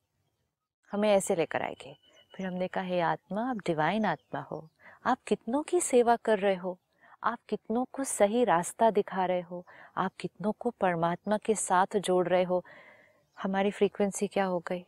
हमें 0.93 1.11
ऐसे 1.13 1.37
लेकर 1.37 1.63
आएगी। 1.63 2.01
फिर 2.37 2.47
हमने 2.47 2.69
कहा 2.69 2.85
हे 2.85 3.01
आत्मा 3.01 3.51
आप 3.51 3.57
डिवाइन 3.57 4.05
आत्मा 4.05 4.41
हो। 4.41 4.69
आप 5.07 5.19
कितनों 5.27 5.63
की 5.63 5.81
सेवा 5.81 6.17
कर 6.17 6.39
रहे 6.39 6.55
हो? 6.55 6.79
आप 7.25 7.39
कितनों 7.49 7.85
को 7.93 8.05
सही 8.05 8.45
रास्ता 8.45 8.91
दिखा 8.91 9.25
रहे 9.25 9.41
हो? 9.41 9.67
आप 9.97 10.13
कितनों 10.21 10.53
को 10.53 10.71
परमात्मा 10.71 11.39
के 11.39 11.55
साथ 11.55 11.87
जोड़ 11.97 12.29
रहे 12.29 12.43
हो? 12.43 12.65
हमारी 13.43 13.71
फ्रीक्वेंसी 13.71 14.27
क्या 14.27 14.45
हो 14.45 14.59
गई? 14.59 14.85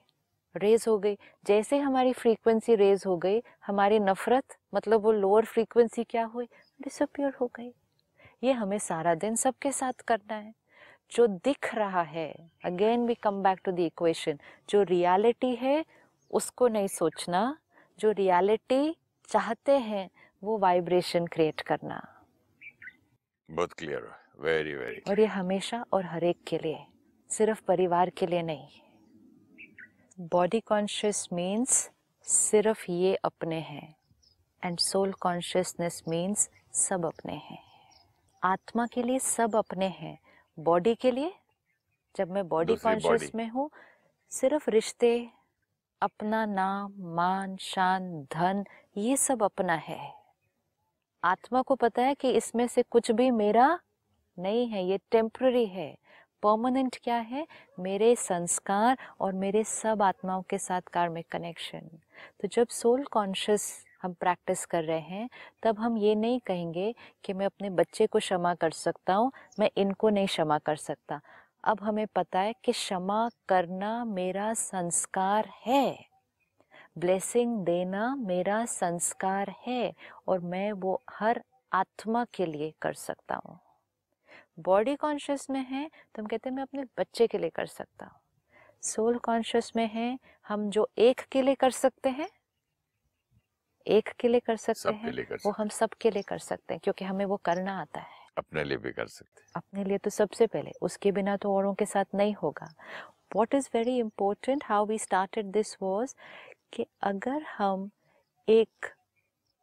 रेज 0.56 0.84
हो 0.88 0.98
गई। 0.98 1.18
जैसे 1.46 1.78
हमारी 1.78 2.12
फ्रीक्वेंसी 2.12 2.74
रेज 2.74 3.02
हो 3.06 3.16
गई, 3.16 3.42
हमारी 3.66 3.98
नफरत 3.98 4.44
मतलब 4.74 5.00
वो 5.00 5.12
लोअर 5.12 5.44
फ्रीक्वेंसी 5.44 6.04
क्या 6.04 6.24
हुई? 6.24 6.46
डिसअपियर 6.82 7.32
हो 7.40 7.50
गई। 7.56 7.74
ये 8.42 8.52
हमें 8.52 8.78
सारा 8.78 9.14
दिन 9.14 9.36
सबके 9.36 9.72
साथ 9.72 9.92
करना 9.92 10.34
है। 10.34 10.54
जो 11.10 11.26
दिख 11.26 11.74
रहा 11.74 12.02
है 12.02 12.50
again 12.64 13.06
we 13.06 13.14
come 13.14 13.42
back 13.42 13.60
to 13.64 13.72
the 13.72 13.78
equation 13.78 14.38
जो 14.70 14.82
रियलिटी 14.82 15.54
है, 15.54 15.84
उसको 16.30 16.68
नहीं 16.68 16.88
सोचना। 16.88 17.58
जो 17.98 18.10
रियलिटी 18.10 18.96
चाहते 19.28 19.72
हैं, 19.72 20.10
वो 20.44 20.58
वाइब्रेशन 20.58 21.26
क्रिएट 21.26 21.60
करना। 21.60 22.12
बहुत 23.50 23.72
क्लियर 23.72 24.08
वेरी 24.40 24.74
वेरी 24.74 25.02
और 25.08 25.20
ये 25.20 25.26
हमेशा 25.26 25.84
और 25.92 26.06
हर 26.06 26.24
एक 26.24 26.36
के 26.46 26.58
लिए 26.58 26.86
सिर्फ़ 27.30 27.62
परिवार 27.68 28.10
के 28.10 28.26
लिए 28.26 28.42
नहीं। 28.42 28.68
बॉडी 30.20 30.60
कॉन्शियस 30.60 31.28
मीन्स 31.32 31.90
सिर्फ़ 32.22 32.90
ये 32.90 33.14
अपने 33.14 33.60
हैं 33.60 33.96
एंड 34.64 34.78
सोल 34.78 35.12
कॉन्शियसनेस 35.12 36.02
मीन्स 36.08 36.50
सब 36.72 37.06
अपने 37.06 37.32
हैं। 37.32 37.58
आत्मा 38.42 38.86
के 38.86 39.02
लिए 39.02 39.18
सब 39.18 39.56
अपने 39.56 39.86
हैं 39.86 40.18
बॉडी 40.58 40.94
के 40.94 41.10
लिए 41.10 41.32
जब 42.16 42.30
मैं 42.30 42.48
बॉडी 42.48 42.76
कॉन्शियस 42.76 43.30
में 43.34 43.48
हूँ 43.48 43.70
सिर्फ़ 44.30 44.70
रिश्ते 44.70 45.28
अपना 46.02 46.46
नाम 46.46 46.94
मान 46.98 47.56
शान 47.56 48.22
धन 48.22 48.64
ये 48.96 49.16
सब 49.16 49.42
अपना 49.42 49.74
है। 49.74 50.25
आत्मा 51.26 51.62
को 51.62 51.74
पता 51.74 52.02
है 52.02 52.14
कि 52.14 52.30
इसमें 52.30 52.66
से 52.66 52.82
कुछ 52.82 53.10
भी 53.10 53.30
मेरा 53.30 53.78
नहीं 54.38 54.66
है, 54.68 54.84
ये 54.84 54.98
टेम्प्ररी 55.10 55.66
है। 55.66 55.96
परमानेंट 56.42 56.96
क्या 57.04 57.16
है? 57.16 57.46
मेरे 57.80 58.14
संस्कार 58.16 58.98
और 59.20 59.32
मेरे 59.32 59.62
सब 59.64 60.02
आत्माओं 60.02 60.42
के 60.42 60.58
साथ 60.58 60.80
कार्मिक 60.92 61.26
कनेक्शन 61.32 61.88
तो 62.40 62.48
जब 62.48 62.68
सोल 62.68 63.04
कॉन्शियस 63.04 63.84
हम 64.02 64.12
प्रैक्टिस 64.12 64.64
कर 64.66 64.84
रहे 64.84 65.00
हैं, 65.00 65.28
तब 65.62 65.78
हम 65.78 65.96
ये 65.96 66.14
नहीं 66.14 66.40
कहेंगे 66.46 66.94
कि 67.24 67.32
मैं 67.32 67.46
अपने 67.46 67.70
बच्चे 67.70 68.06
को 68.06 68.18
क्षमा 68.18 68.54
कर 68.54 68.70
सकता 68.70 69.14
हूँ, 69.14 69.32
मैं 69.60 69.70
इनको 69.76 70.08
नहीं 70.08 70.26
क्षमा 70.26 70.58
कर 70.58 70.76
सकता। 70.76 71.20
अब 71.64 71.78
हमें 71.82 72.06
पता 72.06 72.40
है 72.40 72.54
कि 72.64 72.72
क्षमा 72.72 73.28
करना 73.48 74.04
मेरा 74.04 74.52
संस्कार 74.54 75.48
है। 75.66 76.15
ब्लेसिंग 76.96 77.58
देना 77.64 78.14
मेरा 78.16 78.64
संस्कार 78.64 79.54
है 79.66 79.92
और 80.28 80.40
मैं 80.40 80.70
वो 80.72 81.00
हर 81.10 81.42
आत्मा 81.72 82.24
के 82.34 82.46
लिए 82.46 82.72
कर 82.82 82.94
सकता 82.94 83.40
हूँ। 83.46 83.58
बॉडी 84.58 84.94
कॉन्शियस 84.96 85.48
में 85.50 85.60
है 85.60 85.88
तो 85.88 86.22
हम 86.22 86.26
कहते 86.26 86.48
हैं 86.48 86.56
मैं 86.56 86.62
अपने 86.62 86.84
बच्चे 86.98 87.26
के 87.26 87.38
लिए 87.38 87.50
कर 87.50 87.66
सकता 87.66 88.06
हूँ। 88.06 88.20
सोल 88.82 89.18
कॉन्शियस 89.18 89.72
में 89.76 89.86
है 89.88 90.18
हम 90.46 90.68
जो 90.70 90.88
एक 90.98 91.20
के 91.32 91.42
लिए 91.42 91.54
कर 91.54 91.70
सकते 91.70 92.08
हैं 92.08 92.28
एक 93.86 94.08
के 94.20 94.28
लिए 94.28 94.40
कर 94.40 94.56
सकते 94.56 94.92
हैं 94.92 95.36
वो 95.44 95.50
हम 95.50 95.68
सब 95.68 95.90
के 96.00 96.10
लिए 96.10 96.22
कर 96.22 96.38
सकते 96.38 96.74
हैं 96.74 96.80
क्योंकि 96.84 97.04
हमें 97.04 97.24
वो 97.24 97.36
करना 97.36 97.80
आता 97.80 98.00
है। 98.00 98.24
अपने 98.38 98.64
लिए 98.64 98.78
भी 98.78 98.92
कर 98.92 99.06
सकते 99.06 99.40
हैं। 99.40 99.50
अपने 99.54 99.84
लिए 99.84 99.98
तो 99.98 100.10
सबसे 100.10 100.46
पहले 100.46 100.72
उसके 100.82 101.12
बिना 101.12 101.36
तो 101.36 101.54
औरों 101.54 101.74
के 101.74 101.86
साथ 101.86 102.14
नहीं 102.14 102.34
होगा। 102.34 102.68
What 103.36 103.54
is 103.54 103.68
very 103.74 103.98
important 103.98 104.64
how 104.64 104.86
we 104.86 104.98
started 104.98 105.46
this 105.46 105.76
was 105.82 106.14
कि 106.76 106.86
अगर 107.02 107.42
हम 107.58 107.90
एक 108.48 108.86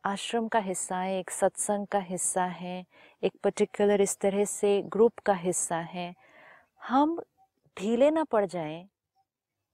आश्रम 0.03 0.47
का 0.47 0.59
हिस्सा 0.59 0.97
है, 0.97 1.19
एक 1.19 1.29
सत्संग 1.29 1.87
का 1.87 1.99
हिस्सा 1.99 2.45
है, 2.45 2.85
एक 3.23 3.33
पर्टिकुलर 3.43 4.01
इस 4.01 4.17
तरह 4.19 4.45
से 4.45 4.81
ग्रुप 4.81 5.19
का 5.19 5.33
हिस्सा 5.33 5.77
है, 5.77 6.13
हम 6.87 7.19
ढीले 7.79 8.11
ना 8.11 8.23
पड़ 8.23 8.45
जाएँ 8.45 8.89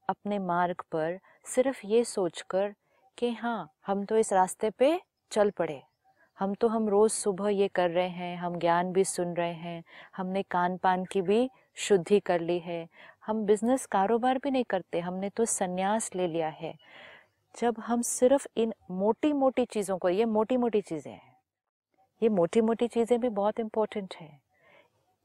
अपने 0.10 0.40
मार्ग 0.40 0.82
पर 0.92 1.20
सिर्फ़ 1.46 1.86
ये 1.86 2.04
सोचकर 2.04 2.74
कि 3.18 3.32
हाँ 3.32 3.72
हम 3.88 4.06
तो 4.06 4.18
इस 4.18 4.34
रास्ते 4.34 4.70
पे 4.70 5.02
चल 5.32 5.50
पड़े। 5.50 5.82
हम 6.40 6.54
तो 6.54 6.68
हम 6.68 6.90
रोज़ 6.90 7.12
सुबह 7.12 7.50
ये 7.50 7.68
कर 7.68 7.90
रहे 7.90 8.10
हैं, 8.10 8.38
हम 8.38 8.60
ज्ञान 8.60 8.94
भी 8.94 9.04
सुन 9.04 9.34
रहे 9.34 9.54
हैं, 9.54 9.84
हमने 10.18 10.44
कान 10.44 10.78
पान 10.78 11.06
की 11.06 11.22
भी 11.22 11.50
शुद्धि 11.76 12.20
कर 12.20 12.42
ली 12.42 12.60
है। 12.60 12.88
हम 13.26 13.46
बिज़नेस 13.46 13.86
कारोबार 13.86 14.38
भी 14.38 14.52
नहीं 14.52 14.64
करते, 14.64 15.00
हमने 15.00 15.30
तो 15.30 15.46
संन्यास 15.46 16.10
ले 16.16 16.28
लिया 16.28 16.50
है। 16.50 16.78
जब 17.56 17.76
हम 17.80 18.02
सिर्फ़ 18.02 18.48
इन 18.58 18.74
मोटी 18.92 19.32
मोटी 19.34 19.66
चीज़ों 19.66 19.98
को, 19.98 20.10
ये 20.10 20.26
मोटी 20.26 20.58
मोटी 20.58 20.82
चीज़ें 20.82 21.12
हैं, 21.12 21.36
ये 22.22 22.30
मोटी 22.30 22.62
मोटी 22.62 22.88
चीज़ें 22.88 23.20
भी 23.20 23.30
बहुत 23.30 23.60
इम्पोर्टेंट 23.60 24.16
है। 24.16 24.40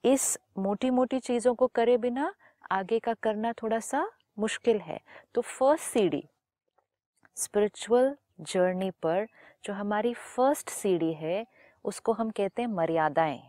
इस 0.04 0.38
मोटी 0.58 0.90
मोटी 0.90 1.18
चीज़ों 1.20 1.54
को 1.54 1.66
करे 1.66 1.96
बिना 1.96 2.32
आगे 2.72 2.98
का 2.98 3.14
करना 3.14 3.52
थोड़ा 3.52 3.78
सा 3.80 4.06
मुश्किल 4.38 4.78
है। 4.78 5.00
तो 5.34 5.40
फ़र्स्ट 5.40 5.84
सीढ़ी 5.84 6.22
स्पिरिचुअल 7.37 8.14
जर्नी 8.42 8.90
पर 9.02 9.26
जो 9.64 9.72
हमारी 9.72 10.14
फ़र्स्ट 10.14 10.70
सीढ़ी 10.70 11.12
है, 11.12 11.46
उसको 11.84 12.12
हम 12.12 12.30
कहते 12.30 12.62
हैं 12.62 12.68
मर्यादाएँ। 12.68 13.42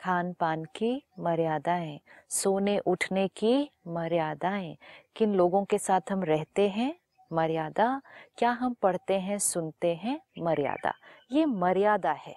खान 0.00 0.32
पान 0.32 0.64
की 0.76 1.02
मर्यादाएँ 1.20 1.98
सोने 2.30 2.78
उठने 2.78 3.26
की 3.28 3.70
मर्यादाएँ, 3.88 4.76
किन 5.16 5.34
लोगों 5.34 5.64
के 5.64 5.78
साथ 5.78 6.12
हम 6.12 6.22
रहते 6.24 6.68
हैं 6.68 6.94
मर्यादा, 7.32 8.00
क्या 8.38 8.50
हम 8.50 8.74
पढ़ते 8.82 9.18
हैं, 9.20 9.38
सुनते 9.38 9.94
हैं, 9.94 10.20
मर्यादा। 10.38 10.92
ये 11.32 11.44
मर्यादा 11.46 12.12
है। 12.18 12.34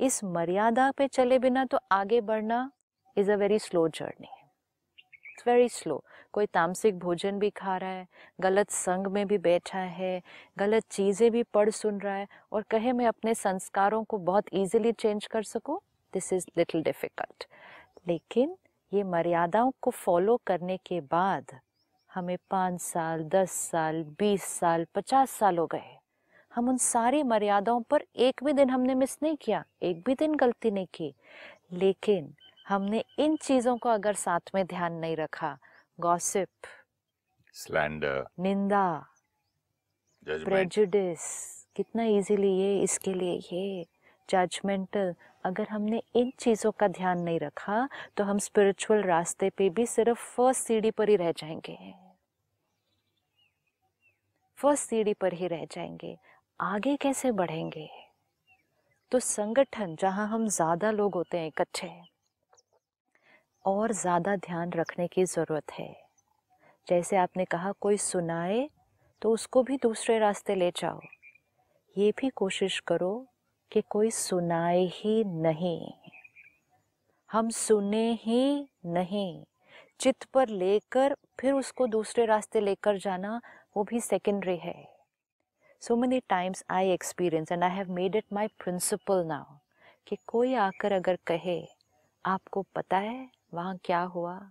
इस 0.00 0.22
मर्यादा 0.24 0.90
पे 0.90 1.06
चले 1.08 1.38
बिना 1.38 1.64
तो 1.64 1.78
आगे 1.92 2.20
बढ़ना 2.20 2.70
is 3.16 3.30
a 3.32 3.36
very 3.36 3.58
slow 3.58 3.86
journey 3.88 4.28
it's 5.32 5.46
very 5.46 5.68
slow 5.68 6.02
कोई 6.32 6.46
तामसिक 6.46 6.98
भोजन 6.98 7.38
भी 7.38 7.50
खा 7.50 7.76
रहा 7.76 7.90
है, 7.90 8.06
गलत 8.40 8.70
संग 8.70 9.06
में 9.06 9.26
भी 9.26 9.38
बैठा 9.38 9.78
है, 9.78 10.20
गलत 10.58 10.84
चीज़ें 10.90 11.30
भी 11.30 11.42
पढ़ 11.54 11.70
सुन 11.70 12.00
रहा 12.00 12.14
है, 12.14 12.26
और 12.52 12.62
कहे 12.70 12.92
मैं 12.92 13.06
अपने 13.06 13.34
संस्कारों 13.34 14.02
को 14.04 14.18
बहुत 14.20 14.46
ईजिली 14.54 14.92
चेंज 14.92 15.26
कर 15.26 15.42
सकूँ? 15.44 15.78
दिस 16.14 16.32
इज़ 16.32 16.46
लिटिल 16.58 16.82
डिफ़िकल्ट 16.82 17.44
लेकिन 18.08 18.56
ये 18.92 19.02
मर्यादाओं 19.04 19.72
को 19.82 19.90
फॉलो 19.92 20.36
करने 20.46 20.76
के 20.86 21.00
बाद 21.02 21.58
हमें 22.16 22.36
पाँच 22.50 22.80
साल 22.80 23.24
दस 23.24 23.50
साल 23.70 24.02
बीस 24.18 24.44
साल 24.44 24.86
पचास 24.94 25.30
साल 25.30 25.58
हो 25.58 25.66
गए 25.66 25.96
हम 26.52 26.68
उन 26.68 26.76
सारी 26.76 27.22
मर्यादाओं 27.22 27.80
पर 27.82 28.04
एक 28.16 28.44
भी 28.44 28.52
दिन 28.52 28.70
हमने 28.70 28.94
मिस 28.94 29.18
नहीं 29.22 29.36
किया 29.36 29.64
एक 29.82 30.02
भी 30.06 30.14
दिन 30.14 30.34
गलती 30.34 30.70
नहीं 30.70 30.86
की। 30.94 31.14
लेकिन 31.72 32.34
हमने 32.68 33.04
इन 33.18 33.36
चीज़ों 33.36 33.76
को 33.78 33.88
अगर 33.88 34.14
साथ 34.14 34.40
में 34.54 34.66
ध्यान 34.66 34.92
नहीं 34.92 35.16
रखा 35.16 35.58
गॉसिप 35.98 36.48
स्लैंडर 37.54 38.26
निंदा 38.40 38.86
प्रेजुडिस 40.44 41.20
कितना 41.76 42.04
इजीली 42.04 42.48
ये 42.48 42.82
इसके 42.82 43.14
लिए 43.14 43.34
ये 43.52 43.86
जजमेंटल 44.28 45.14
अगर 45.44 45.68
हमने 45.70 46.02
इन 46.16 46.32
चीज़ों 46.38 46.72
का 46.72 46.88
ध्यान 46.88 47.20
नहीं 47.20 47.40
रखा 47.40 47.88
तो 48.16 48.24
हम 48.24 48.38
स्पिरिचुअल 48.38 49.02
रास्ते 49.02 49.50
पे 49.50 49.70
भी 49.70 49.86
सिर्फ़ 49.86 50.18
फ़र्स्ट 50.36 50.66
सीढ़ी 50.66 50.90
पर 50.90 51.08
ही 51.08 51.16
रह 51.16 51.32
जाएँगे। 51.32 52.05
फ़र्स्ट 54.58 54.88
सीढ़ी 54.88 55.12
पर 55.14 55.32
ही 55.32 55.46
रह 55.46 55.64
जाएँगे। 55.64 56.16
आगे 56.60 56.96
कैसे 56.96 57.32
बढ़ेंगे? 57.32 57.88
तो 59.12 59.18
संगठन, 59.18 59.96
जहाँ 59.96 60.26
हम 60.28 60.46
ज़्यादा 60.48 60.90
लोग 60.90 61.14
होते 61.14 61.38
हैं, 61.38 61.46
इकट्ठे 61.46 61.90
और 63.64 63.92
ज़्यादा 63.92 64.36
ध्यान 64.36 64.72
रखने 64.72 65.06
की 65.08 65.24
ज़रूरत 65.24 65.72
है। 65.72 65.94
जैसे 66.86 67.16
आपने 67.16 67.44
कहा, 67.44 67.72
कोई 67.72 67.96
सुनाए 67.96 68.68
तो 69.22 69.32
उसको 69.32 69.62
भी 69.62 69.76
दूसरे 69.76 70.18
रास्ते 70.18 70.54
ले 70.54 70.70
जाओ। 70.70 71.00
ये 71.96 72.12
भी 72.20 72.28
कोशिश 72.28 72.78
करो 72.80 73.26
कि 73.72 73.82
कोई 73.90 74.10
सुनाए 74.10 74.84
ही 74.92 75.22
नहीं। 75.24 75.92
हम 77.30 77.48
सुने 77.50 78.10
ही 78.12 78.68
नहीं। 78.86 79.44
चित्त 80.00 80.24
पर 80.24 80.48
लेकर 80.48 81.16
फिर 81.40 81.52
उसको 81.52 81.86
दूसरे 81.86 82.24
रास्ते 82.26 82.60
लेकर 82.60 82.98
जाना 82.98 83.40
वो 83.76 83.84
भी 83.84 84.00
सेकेंडरी 84.00 84.56
है। 84.56 84.88
So 85.82 85.96
many 85.96 86.20
times 86.20 86.64
I 86.70 86.90
experience 86.90 87.52
and 87.52 87.64
I 87.64 87.70
have 87.70 87.92
made 87.92 88.16
it 88.16 88.24
my 88.32 88.48
principle 88.58 89.24
now 89.24 89.56
कि 90.06 90.16
कोई 90.26 90.54
आकर 90.54 90.92
अगर 90.92 91.18
कहे, 91.26 91.68
आपको 92.24 92.62
पता 92.74 92.98
है 92.98 93.28
वहाँ 93.54 93.76
क्या 93.84 94.00
हुआ? 94.00 94.50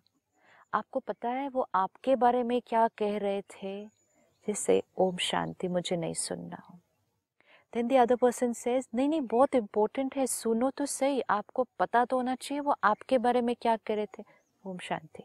आपको 0.73 0.99
पता 0.99 1.29
है 1.29 1.47
वो 1.49 1.67
आपके 1.75 2.15
बारे 2.15 2.43
में 2.43 2.61
क्या 2.61 2.87
कह 2.87 3.17
रहे 3.17 3.41
थे? 3.41 3.85
जिससे 4.47 4.81
ओम 4.97 5.17
शांति 5.17 5.67
मुझे 5.67 5.95
नहीं 5.95 6.13
सुनना 6.13 6.61
then 7.73 7.87
the 7.87 7.95
other 7.95 8.15
person 8.15 8.53
says 8.53 8.87
नहीं 8.95 9.09
नहीं, 9.09 9.21
बहुत 9.21 9.55
इम्पोर्टेंट 9.55 10.15
है, 10.15 10.27
सुनो 10.27 10.69
तो 10.69 10.85
सही, 10.85 11.21
आपको 11.29 11.65
पता 11.79 12.05
तो 12.05 12.15
होना 12.15 12.35
चाहिए 12.35 12.59
वो 12.59 12.75
आपके 12.83 13.17
बारे 13.17 13.41
में 13.41 13.55
क्या 13.61 13.75
कह 13.77 13.95
रहे 13.95 14.05
थे? 14.05 14.23
ओम 14.65 14.77
शांति, 14.77 15.23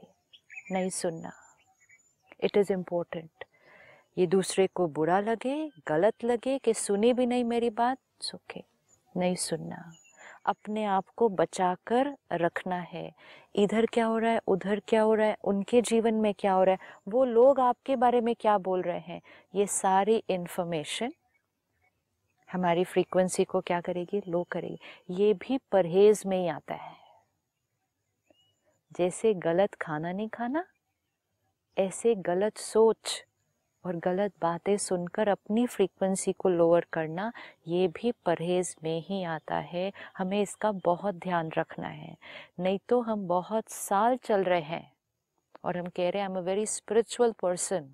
नहीं 0.73 0.91
सुनना। 0.91 1.33
इट 2.45 2.57
इज़ 2.57 2.73
इम्पोर्टेंट 2.73 3.45
ये 4.21 4.27
दूसरे 4.27 4.67
को 4.67 4.87
बुरा 4.87 5.21
लगे, 5.21 5.71
गलत 5.89 6.25
लगे 6.25 6.59
कि 6.59 6.75
सुनी 6.75 7.13
भी 7.13 7.27
नहीं 7.27 7.45
मेरी 7.45 7.71
बात 7.71 7.99
सुखे 8.21 8.65
नहीं 9.17 9.35
सुनना। 9.35 9.93
अपने 10.45 10.85
आप 10.85 11.05
को 11.17 11.29
बचा 11.29 11.77
कर 11.87 12.17
रखना 12.33 12.77
है। 12.77 13.13
इधर 13.55 13.87
क्या 13.87 14.07
हो 14.07 14.19
रहा 14.19 14.33
है, 14.33 14.41
उधर 14.47 14.81
क्या 14.89 15.03
हो 15.03 15.15
रहा 15.15 15.27
है, 15.27 15.37
उनके 15.45 15.83
जीवन 15.83 16.15
में 16.15 16.35
क्या 16.39 16.53
हो 16.53 16.65
रहा 16.65 16.73
है, 16.73 16.79
वो 17.09 17.25
लोग 17.25 17.61
आपके 17.61 17.97
बारे 17.97 18.21
में 18.21 18.35
क्या 18.41 18.59
बोल 18.59 18.83
रहे 18.83 18.99
हैं, 18.99 19.23
ये 19.55 19.67
सारी 19.67 20.25
इन्फॉर्मेशन 20.29 21.13
हमारी 22.53 22.85
फ्रीक्वेंसी 22.85 23.45
को 23.45 23.61
क्या 23.61 23.81
करेगी? 23.81 24.23
लो 24.29 24.43
करेगी। 24.43 24.79
ये 25.11 25.35
भी 25.35 25.59
परहेज 25.73 26.23
में 26.27 26.43
ही 26.43 26.49
आता 26.49 26.75
है। 26.75 26.97
जैसे 28.93 29.35
गलत 29.35 29.75
खाना 29.75 30.13
नहीं 30.13 30.29
खाना, 30.29 30.65
ऐसे 31.79 32.15
गलत 32.15 32.59
सोच 32.59 33.25
और 33.85 33.97
गलत 33.97 34.33
बातें 34.43 34.77
सुनकर 34.77 35.29
अपनी 35.29 35.67
फ्रीक्वेंसी 35.67 36.33
को 36.33 36.49
लोअर 36.49 36.87
करना, 36.93 37.33
ये 37.69 37.89
भी 37.89 38.13
परहेज 38.27 38.75
में 38.85 39.01
ही 39.09 39.23
आता 39.25 39.57
है। 39.57 39.91
हमें 40.19 40.41
इसका 40.43 40.73
बहुत 40.85 41.15
ध्यान 41.15 41.51
रखना 41.59 41.89
है। 41.89 42.17
नहीं 42.61 42.79
तो 42.89 43.01
हम 43.01 43.27
बहुत 43.29 43.71
साल 43.71 44.17
चल 44.25 44.45
रहे 44.45 44.61
हैं 44.63 44.91
और 45.65 45.77
हम 45.77 45.87
कह 45.87 46.09
रहे 46.11 46.23
हैं 46.23 46.29
I 46.29 46.33
am 46.33 46.39
a 46.39 46.43
very 46.43 46.67
spiritual 46.67 47.33
person 47.43 47.93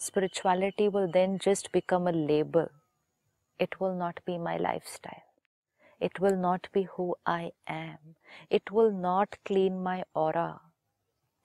spirituality 0.00 0.88
will 0.88 1.10
then 1.12 1.36
just 1.42 1.70
become 1.72 2.08
a 2.08 2.12
label 2.12 2.68
it 3.60 3.74
will 3.82 3.92
not 3.98 4.20
be 4.26 4.38
my 4.38 4.58
lifestyle 4.86 6.04
it 6.04 6.20
will 6.20 6.34
not 6.38 6.66
be 6.74 6.82
who 6.98 7.14
I 7.26 7.50
am 7.70 8.14
it 8.50 8.72
will 8.72 8.92
not 8.92 9.34
clean 9.46 9.78
my 9.82 10.02
or 10.16 10.36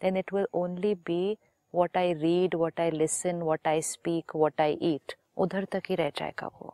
then 0.01 0.17
it 0.17 0.33
will 0.33 0.47
only 0.53 0.93
be 0.95 1.37
what 1.73 1.97
I 1.97 2.13
read 2.13 2.55
what 2.55 2.79
I 2.79 2.91
listen 2.91 3.41
what 3.41 3.67
I 3.67 3.81
speak 3.81 4.31
what 4.35 4.61
I 4.61 4.77
eat 4.81 5.13
उधर 5.37 5.65
तक 5.65 5.83
ही 5.89 5.95
रह 5.95 6.09
जाएगा 6.09 6.47
वो। 6.47 6.73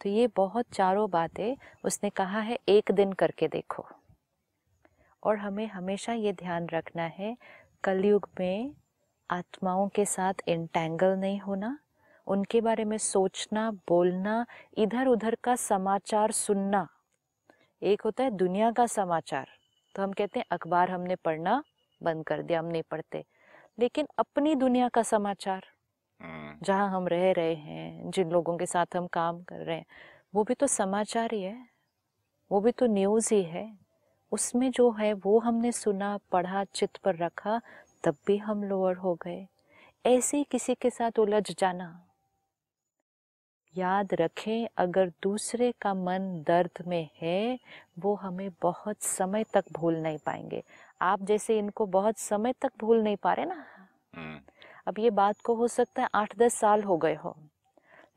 तो 0.00 0.08
ये 0.08 0.26
बहुत 0.36 0.66
चारों 0.72 1.10
बातें 1.10 1.56
उसने 1.84 2.10
कहा 2.10 2.40
है, 2.40 2.58
एक 2.68 2.90
दिन 2.92 3.12
करके 3.12 3.48
देखो। 3.48 3.86
और 5.22 5.36
हमें 5.36 5.66
हमेशा 5.66 6.12
ये 6.12 6.32
ध्यान 6.32 6.66
रखना 6.68 7.02
है, 7.02 7.36
कलयुग 7.84 8.28
में 8.40 8.74
आत्माओं 9.30 9.88
के 9.88 10.04
साथ 10.04 10.34
इंटेंगल 10.48 11.16
नहीं 11.16 11.38
होना, 11.40 11.78
उनके 12.26 12.60
बारे 12.60 12.84
में 12.84 12.98
सोचना, 12.98 13.70
बोलना 13.88 14.46
इधर 14.78 15.06
उधर 15.06 15.36
का 15.44 15.56
समाचार 15.56 16.32
सुनना। 16.32 16.86
एक 17.82 18.02
होता 18.02 18.24
है 18.24 18.30
दुनिया 18.30 18.70
का 18.70 18.86
समाचार 18.86 19.48
तो 19.94 20.02
हम 20.02 20.12
कहते 20.12 20.38
हैं, 20.38 20.46
अखबार 20.50 20.90
हमने 20.90 21.16
पढ़ना, 21.16 21.62
बंद 22.00 22.24
कर 22.24 22.42
दिया, 22.42 22.58
हम 22.58 22.66
नहीं 22.66 22.82
पढ़ते। 22.82 23.24
लेकिन 23.78 24.06
अपनी 24.18 24.54
दुनिया 24.54 24.88
का 24.88 25.02
समाचार 25.02 25.64
हम्म। 26.20 26.58
जहाँ 26.62 26.88
हम 26.90 27.08
रह 27.08 27.30
रहे 27.32 27.54
हैं 27.54 28.10
जिन 28.10 28.30
लोगों 28.30 28.56
के 28.58 28.66
साथ 28.66 28.96
हम 28.96 29.06
काम 29.06 29.42
कर 29.42 29.64
रहे 29.64 29.76
हैं 29.76 29.86
वो 30.34 30.44
भी 30.44 30.54
तो 30.54 30.66
समाचार 30.66 31.34
ही 31.34 31.42
है 31.42 31.56
वो 32.50 32.60
भी 32.60 32.72
तो 32.72 32.86
न्यूज़ 32.86 33.34
ही 33.34 33.42
है। 33.42 33.66
उसमें 34.32 34.70
जो 34.70 34.90
है 34.90 35.12
वो 35.14 35.38
हमने 35.38 35.72
सुना 35.72 36.18
पढ़ा 36.32 36.64
चित्त 36.64 36.96
पर 36.96 37.16
रखा 37.16 37.60
तब 38.04 38.16
भी 38.26 38.36
हम 38.38 38.64
लोअर 38.64 38.96
हो 38.96 39.14
गए। 39.14 39.46
ऐसे 40.04 40.36
ही 40.36 40.44
किसी 40.44 40.74
के 40.74 40.90
साथ 40.90 41.18
उलझ 41.18 41.50
जाना। 41.58 41.88
याद 43.74 44.14
रखें 44.14 44.66
अगर 44.76 45.12
दूसरे 45.22 45.72
का 45.80 45.94
मन 45.94 46.44
दर्द 46.46 46.82
में 46.86 47.08
है 47.20 47.58
वो 47.98 48.14
हमें 48.14 48.50
बहुत 48.62 49.02
समय 49.02 49.44
तक 49.54 49.64
भूल 49.72 49.96
नहीं 49.96 50.18
पाएँगे। 50.18 50.62
आप 51.00 51.22
जैसे 51.22 51.58
इनको 51.58 51.86
बहुत 51.86 52.18
समय 52.18 52.52
तक 52.52 52.72
भूल 52.80 53.02
नहीं 53.02 53.16
पा 53.16 53.32
रहे 53.32 53.46
ना। 53.46 53.64
हम्म। 54.14 54.40
अब 54.86 54.98
ये 54.98 55.10
बात 55.10 55.40
को 55.40 55.54
हो 55.54 55.68
सकता 55.68 56.02
है 56.02 56.08
आठ 56.14 56.36
दस 56.38 56.54
साल 56.54 56.82
हो 56.82 56.96
गए 56.96 57.14
हो 57.14 57.36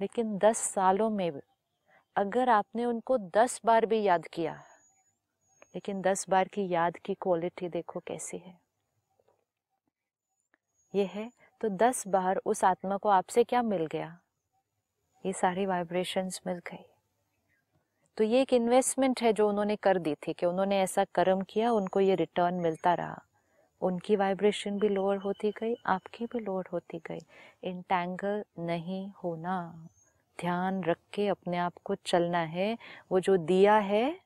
लेकिन 0.01 0.37
दस 0.37 0.57
सालों 0.73 1.09
में 1.09 1.31
अगर 2.15 2.49
आपने 2.49 2.85
उनको 2.85 3.17
दस 3.17 3.59
बार 3.65 3.85
भी 3.85 4.01
याद 4.03 4.27
किया 4.27 4.53
लेकिन 5.75 6.01
दस 6.01 6.25
बार 6.29 6.47
की 6.47 6.67
याद 6.69 6.97
की 6.97 7.13
क्वालिटी 7.13 7.69
देखो 7.69 7.99
कैसी 7.99 8.37
है। 8.37 8.57
ये 10.93 11.05
है 11.05 11.31
तो 11.61 11.69
दस 11.69 12.07
बार 12.07 12.41
उस 12.45 12.63
आत्मा 12.63 12.97
को 12.97 13.09
आपसे 13.09 13.43
क्या 13.43 13.61
मिल 13.61 13.85
गया? 13.85 14.17
ये 15.25 15.33
सारी 15.33 15.65
वाइब्रेशंस 15.65 16.41
मिल 16.47 16.61
गई। 16.67 16.85
तो 18.17 18.23
ये 18.23 18.41
एक 18.41 18.53
इन्वेस्टमेंट 18.53 19.21
है 19.21 19.33
जो 19.33 19.49
उन्होंने 19.49 19.75
कर 19.75 19.97
दी 19.97 20.15
थी 20.15 20.33
कि 20.33 20.45
उन्होंने 20.45 20.81
ऐसा 20.81 21.05
कर्म 21.15 21.41
किया, 21.41 21.71
उनको 21.71 21.99
ये 21.99 22.15
रिटर्न 22.15 22.53
मिलता 22.53 22.93
रहा। 22.93 23.21
उनकी 23.81 24.15
वाइब्रेशन 24.15 24.79
भी 24.79 24.89
लोअर 24.89 25.17
होती 25.17 25.51
गई, 25.51 25.75
आपकी 25.85 26.25
भी 26.25 26.39
लोअर 26.39 26.63
होती 26.73 26.97
गई। 26.97 27.19
इंटैंगल 27.63 28.43
नहीं 28.59 29.11
होना। 29.23 29.87
ध्यान 30.41 30.83
रख 30.83 30.97
के 31.13 31.27
अपने 31.27 31.57
आप 31.57 31.73
को 31.83 31.95
चलना 31.95 32.37
है। 32.37 32.77
वो 33.11 33.19
जो 33.19 33.37
दिया 33.37 33.77
है, 33.77 34.19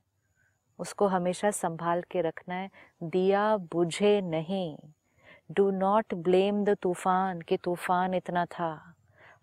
उसको 0.80 1.08
हमेशा 1.08 1.52
संभाल 1.52 2.02
के 2.02 2.22
रखना 2.22 2.56
है। 2.56 2.70
दिया 3.04 3.58
बुझे 3.58 4.22
नहीं। 4.22 4.78
डू 5.52 5.72
नॉट 5.72 6.14
ब्लेम 6.14 6.64
द 6.64 6.70
तूफ़ान 6.70 7.42
कि 7.42 7.58
तूफ़ान 7.58 8.14
इतना 8.14 8.46
था। 8.46 8.91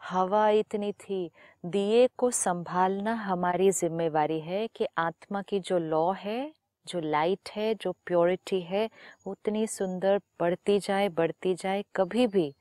हवा 0.02 0.48
इतनी 0.50 0.92
थी 0.92 1.30
दिए 1.66 2.08
को 2.18 2.30
संभालना 2.30 3.14
हमारी 3.14 3.70
जिम्मेवारी 3.70 4.40
है 4.40 4.66
कि 4.68 4.86
आत्मा 4.98 5.42
की 5.42 5.60
जो 5.60 5.78
लॉ 5.78 6.12
है 6.12 6.54
जो 6.86 7.00
लाइट 7.00 7.50
है 7.56 7.74
जो 7.74 7.92
प्योरिटी 8.06 8.60
है 8.60 8.88
उतनी 9.26 9.66
सुंदर 9.66 10.20
बढ़ती 10.40 10.78
जाए 10.78 11.08
बढ़ती 11.08 11.54
जाए 11.54 11.84
कभी 11.96 12.26
भी 12.26 12.54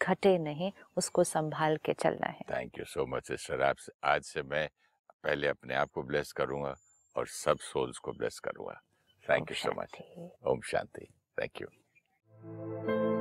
घटे 0.00 0.36
नहीं 0.38 0.70
उसको 0.96 1.24
संभाल 1.24 1.76
के 1.76 1.92
चलना 1.92 2.26
है। 2.26 2.44
Thank 2.50 2.78
you 2.78 2.84
so 2.84 3.06
much 3.06 3.26
sister 3.28 3.62
आप 3.62 3.76
आज 4.04 4.22
से 4.22 4.42
मैं 4.42 4.68
पहले 5.24 5.48
अपने 5.48 5.74
आप 5.74 5.90
को 5.90 6.02
ब्लेस 6.02 6.32
करूँगा 6.32 6.74
और 7.16 7.26
सब 7.26 7.58
सोल्स 7.58 7.98
को 7.98 8.12
ब्लेस 8.12 8.38
करूँगा। 8.38 8.80
Thank 9.26 9.50
you 9.50 9.56
so 9.56 9.72
much 9.80 9.98
Om 10.46 10.60
Shanti. 10.60 11.06
Thank 11.38 11.60
you 11.62 13.13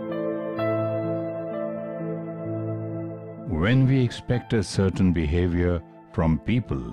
When 3.63 3.87
we 3.87 4.03
expect 4.03 4.51
a 4.51 4.61
certain 4.61 5.13
behavior 5.13 5.81
from 6.11 6.39
people 6.39 6.83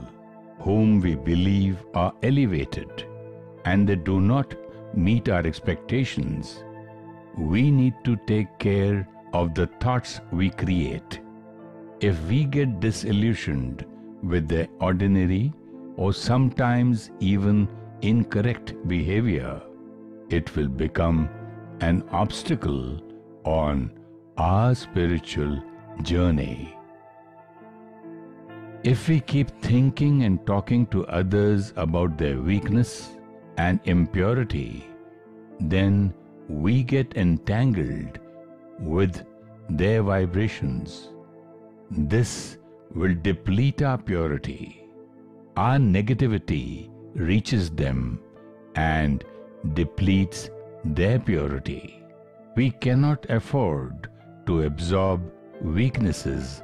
whom 0.60 1.00
we 1.00 1.16
believe 1.16 1.84
are 1.94 2.12
elevated 2.22 3.08
and 3.64 3.88
they 3.88 3.96
do 3.96 4.20
not 4.20 4.54
meet 4.94 5.28
our 5.28 5.44
expectations, 5.44 6.62
we 7.36 7.72
need 7.72 7.94
to 8.04 8.14
take 8.28 8.56
care 8.60 9.08
of 9.32 9.52
the 9.52 9.66
thoughts 9.80 10.20
we 10.30 10.50
create. 10.50 11.18
If 11.98 12.22
we 12.28 12.44
get 12.44 12.78
disillusioned 12.78 13.84
with 14.22 14.46
their 14.46 14.68
ordinary 14.78 15.52
or 15.96 16.12
sometimes 16.12 17.10
even 17.18 17.68
incorrect 18.02 18.76
behavior, 18.86 19.60
it 20.28 20.54
will 20.54 20.68
become 20.68 21.28
an 21.80 22.04
obstacle 22.12 23.00
on 23.44 23.90
our 24.36 24.72
spiritual 24.76 25.64
journey. 26.00 26.76
If 28.82 29.08
we 29.08 29.20
keep 29.20 29.50
thinking 29.60 30.24
and 30.24 30.44
talking 30.46 30.86
to 30.86 31.06
others 31.06 31.72
about 31.76 32.16
their 32.16 32.40
weakness 32.40 33.10
and 33.58 33.78
impurity, 33.84 34.86
then 35.60 36.14
we 36.48 36.82
get 36.82 37.16
entangled 37.16 38.18
with 38.78 39.24
their 39.68 40.02
vibrations. 40.02 41.10
This 41.90 42.56
will 42.94 43.14
deplete 43.14 43.82
our 43.82 43.98
purity. 43.98 44.88
Our 45.56 45.76
negativity 45.76 46.90
reaches 47.14 47.70
them 47.70 48.20
and 48.76 49.24
depletes 49.74 50.48
their 50.84 51.18
purity. 51.18 52.02
We 52.56 52.70
cannot 52.70 53.28
afford 53.28 54.08
to 54.46 54.62
absorb 54.62 55.20
weaknesses 55.62 56.62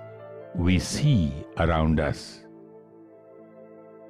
we 0.54 0.78
see 0.78 1.32
around 1.59 2.00
us. 2.00 2.40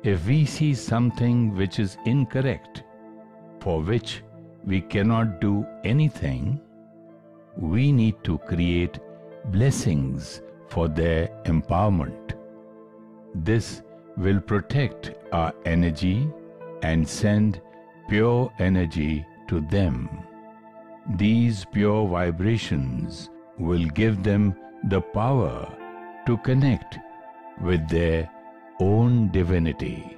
If 0.03 0.27
we 0.27 0.44
see 0.44 0.75
something 0.75 1.57
which 1.57 1.81
is 1.81 1.99
incorrect, 2.05 2.85
for 3.61 3.83
which 3.83 4.22
we 4.64 4.81
cannot 4.81 5.40
do 5.40 5.66
anything, 5.85 6.61
we 7.57 7.90
need 7.90 8.22
to 8.25 8.38
create 8.38 9.01
blessings 9.46 10.42
for 10.68 10.88
their 10.88 11.29
empowerment. 11.46 12.35
This 13.35 13.83
will 14.16 14.40
protect 14.40 15.14
our 15.33 15.53
energy 15.64 16.29
and 16.83 17.09
send 17.09 17.61
pure 18.09 18.53
energy 18.61 19.27
to 19.49 19.61
them. 19.61 20.09
These 21.16 21.64
pure 21.72 22.07
vibrations 22.07 23.31
will 23.59 23.85
give 23.87 24.22
them 24.22 24.55
the 24.85 25.01
power 25.01 25.69
to 26.27 26.37
connect 26.39 26.99
with 27.61 27.89
their 27.89 28.29
own 28.81 29.31
divinity. 29.31 30.16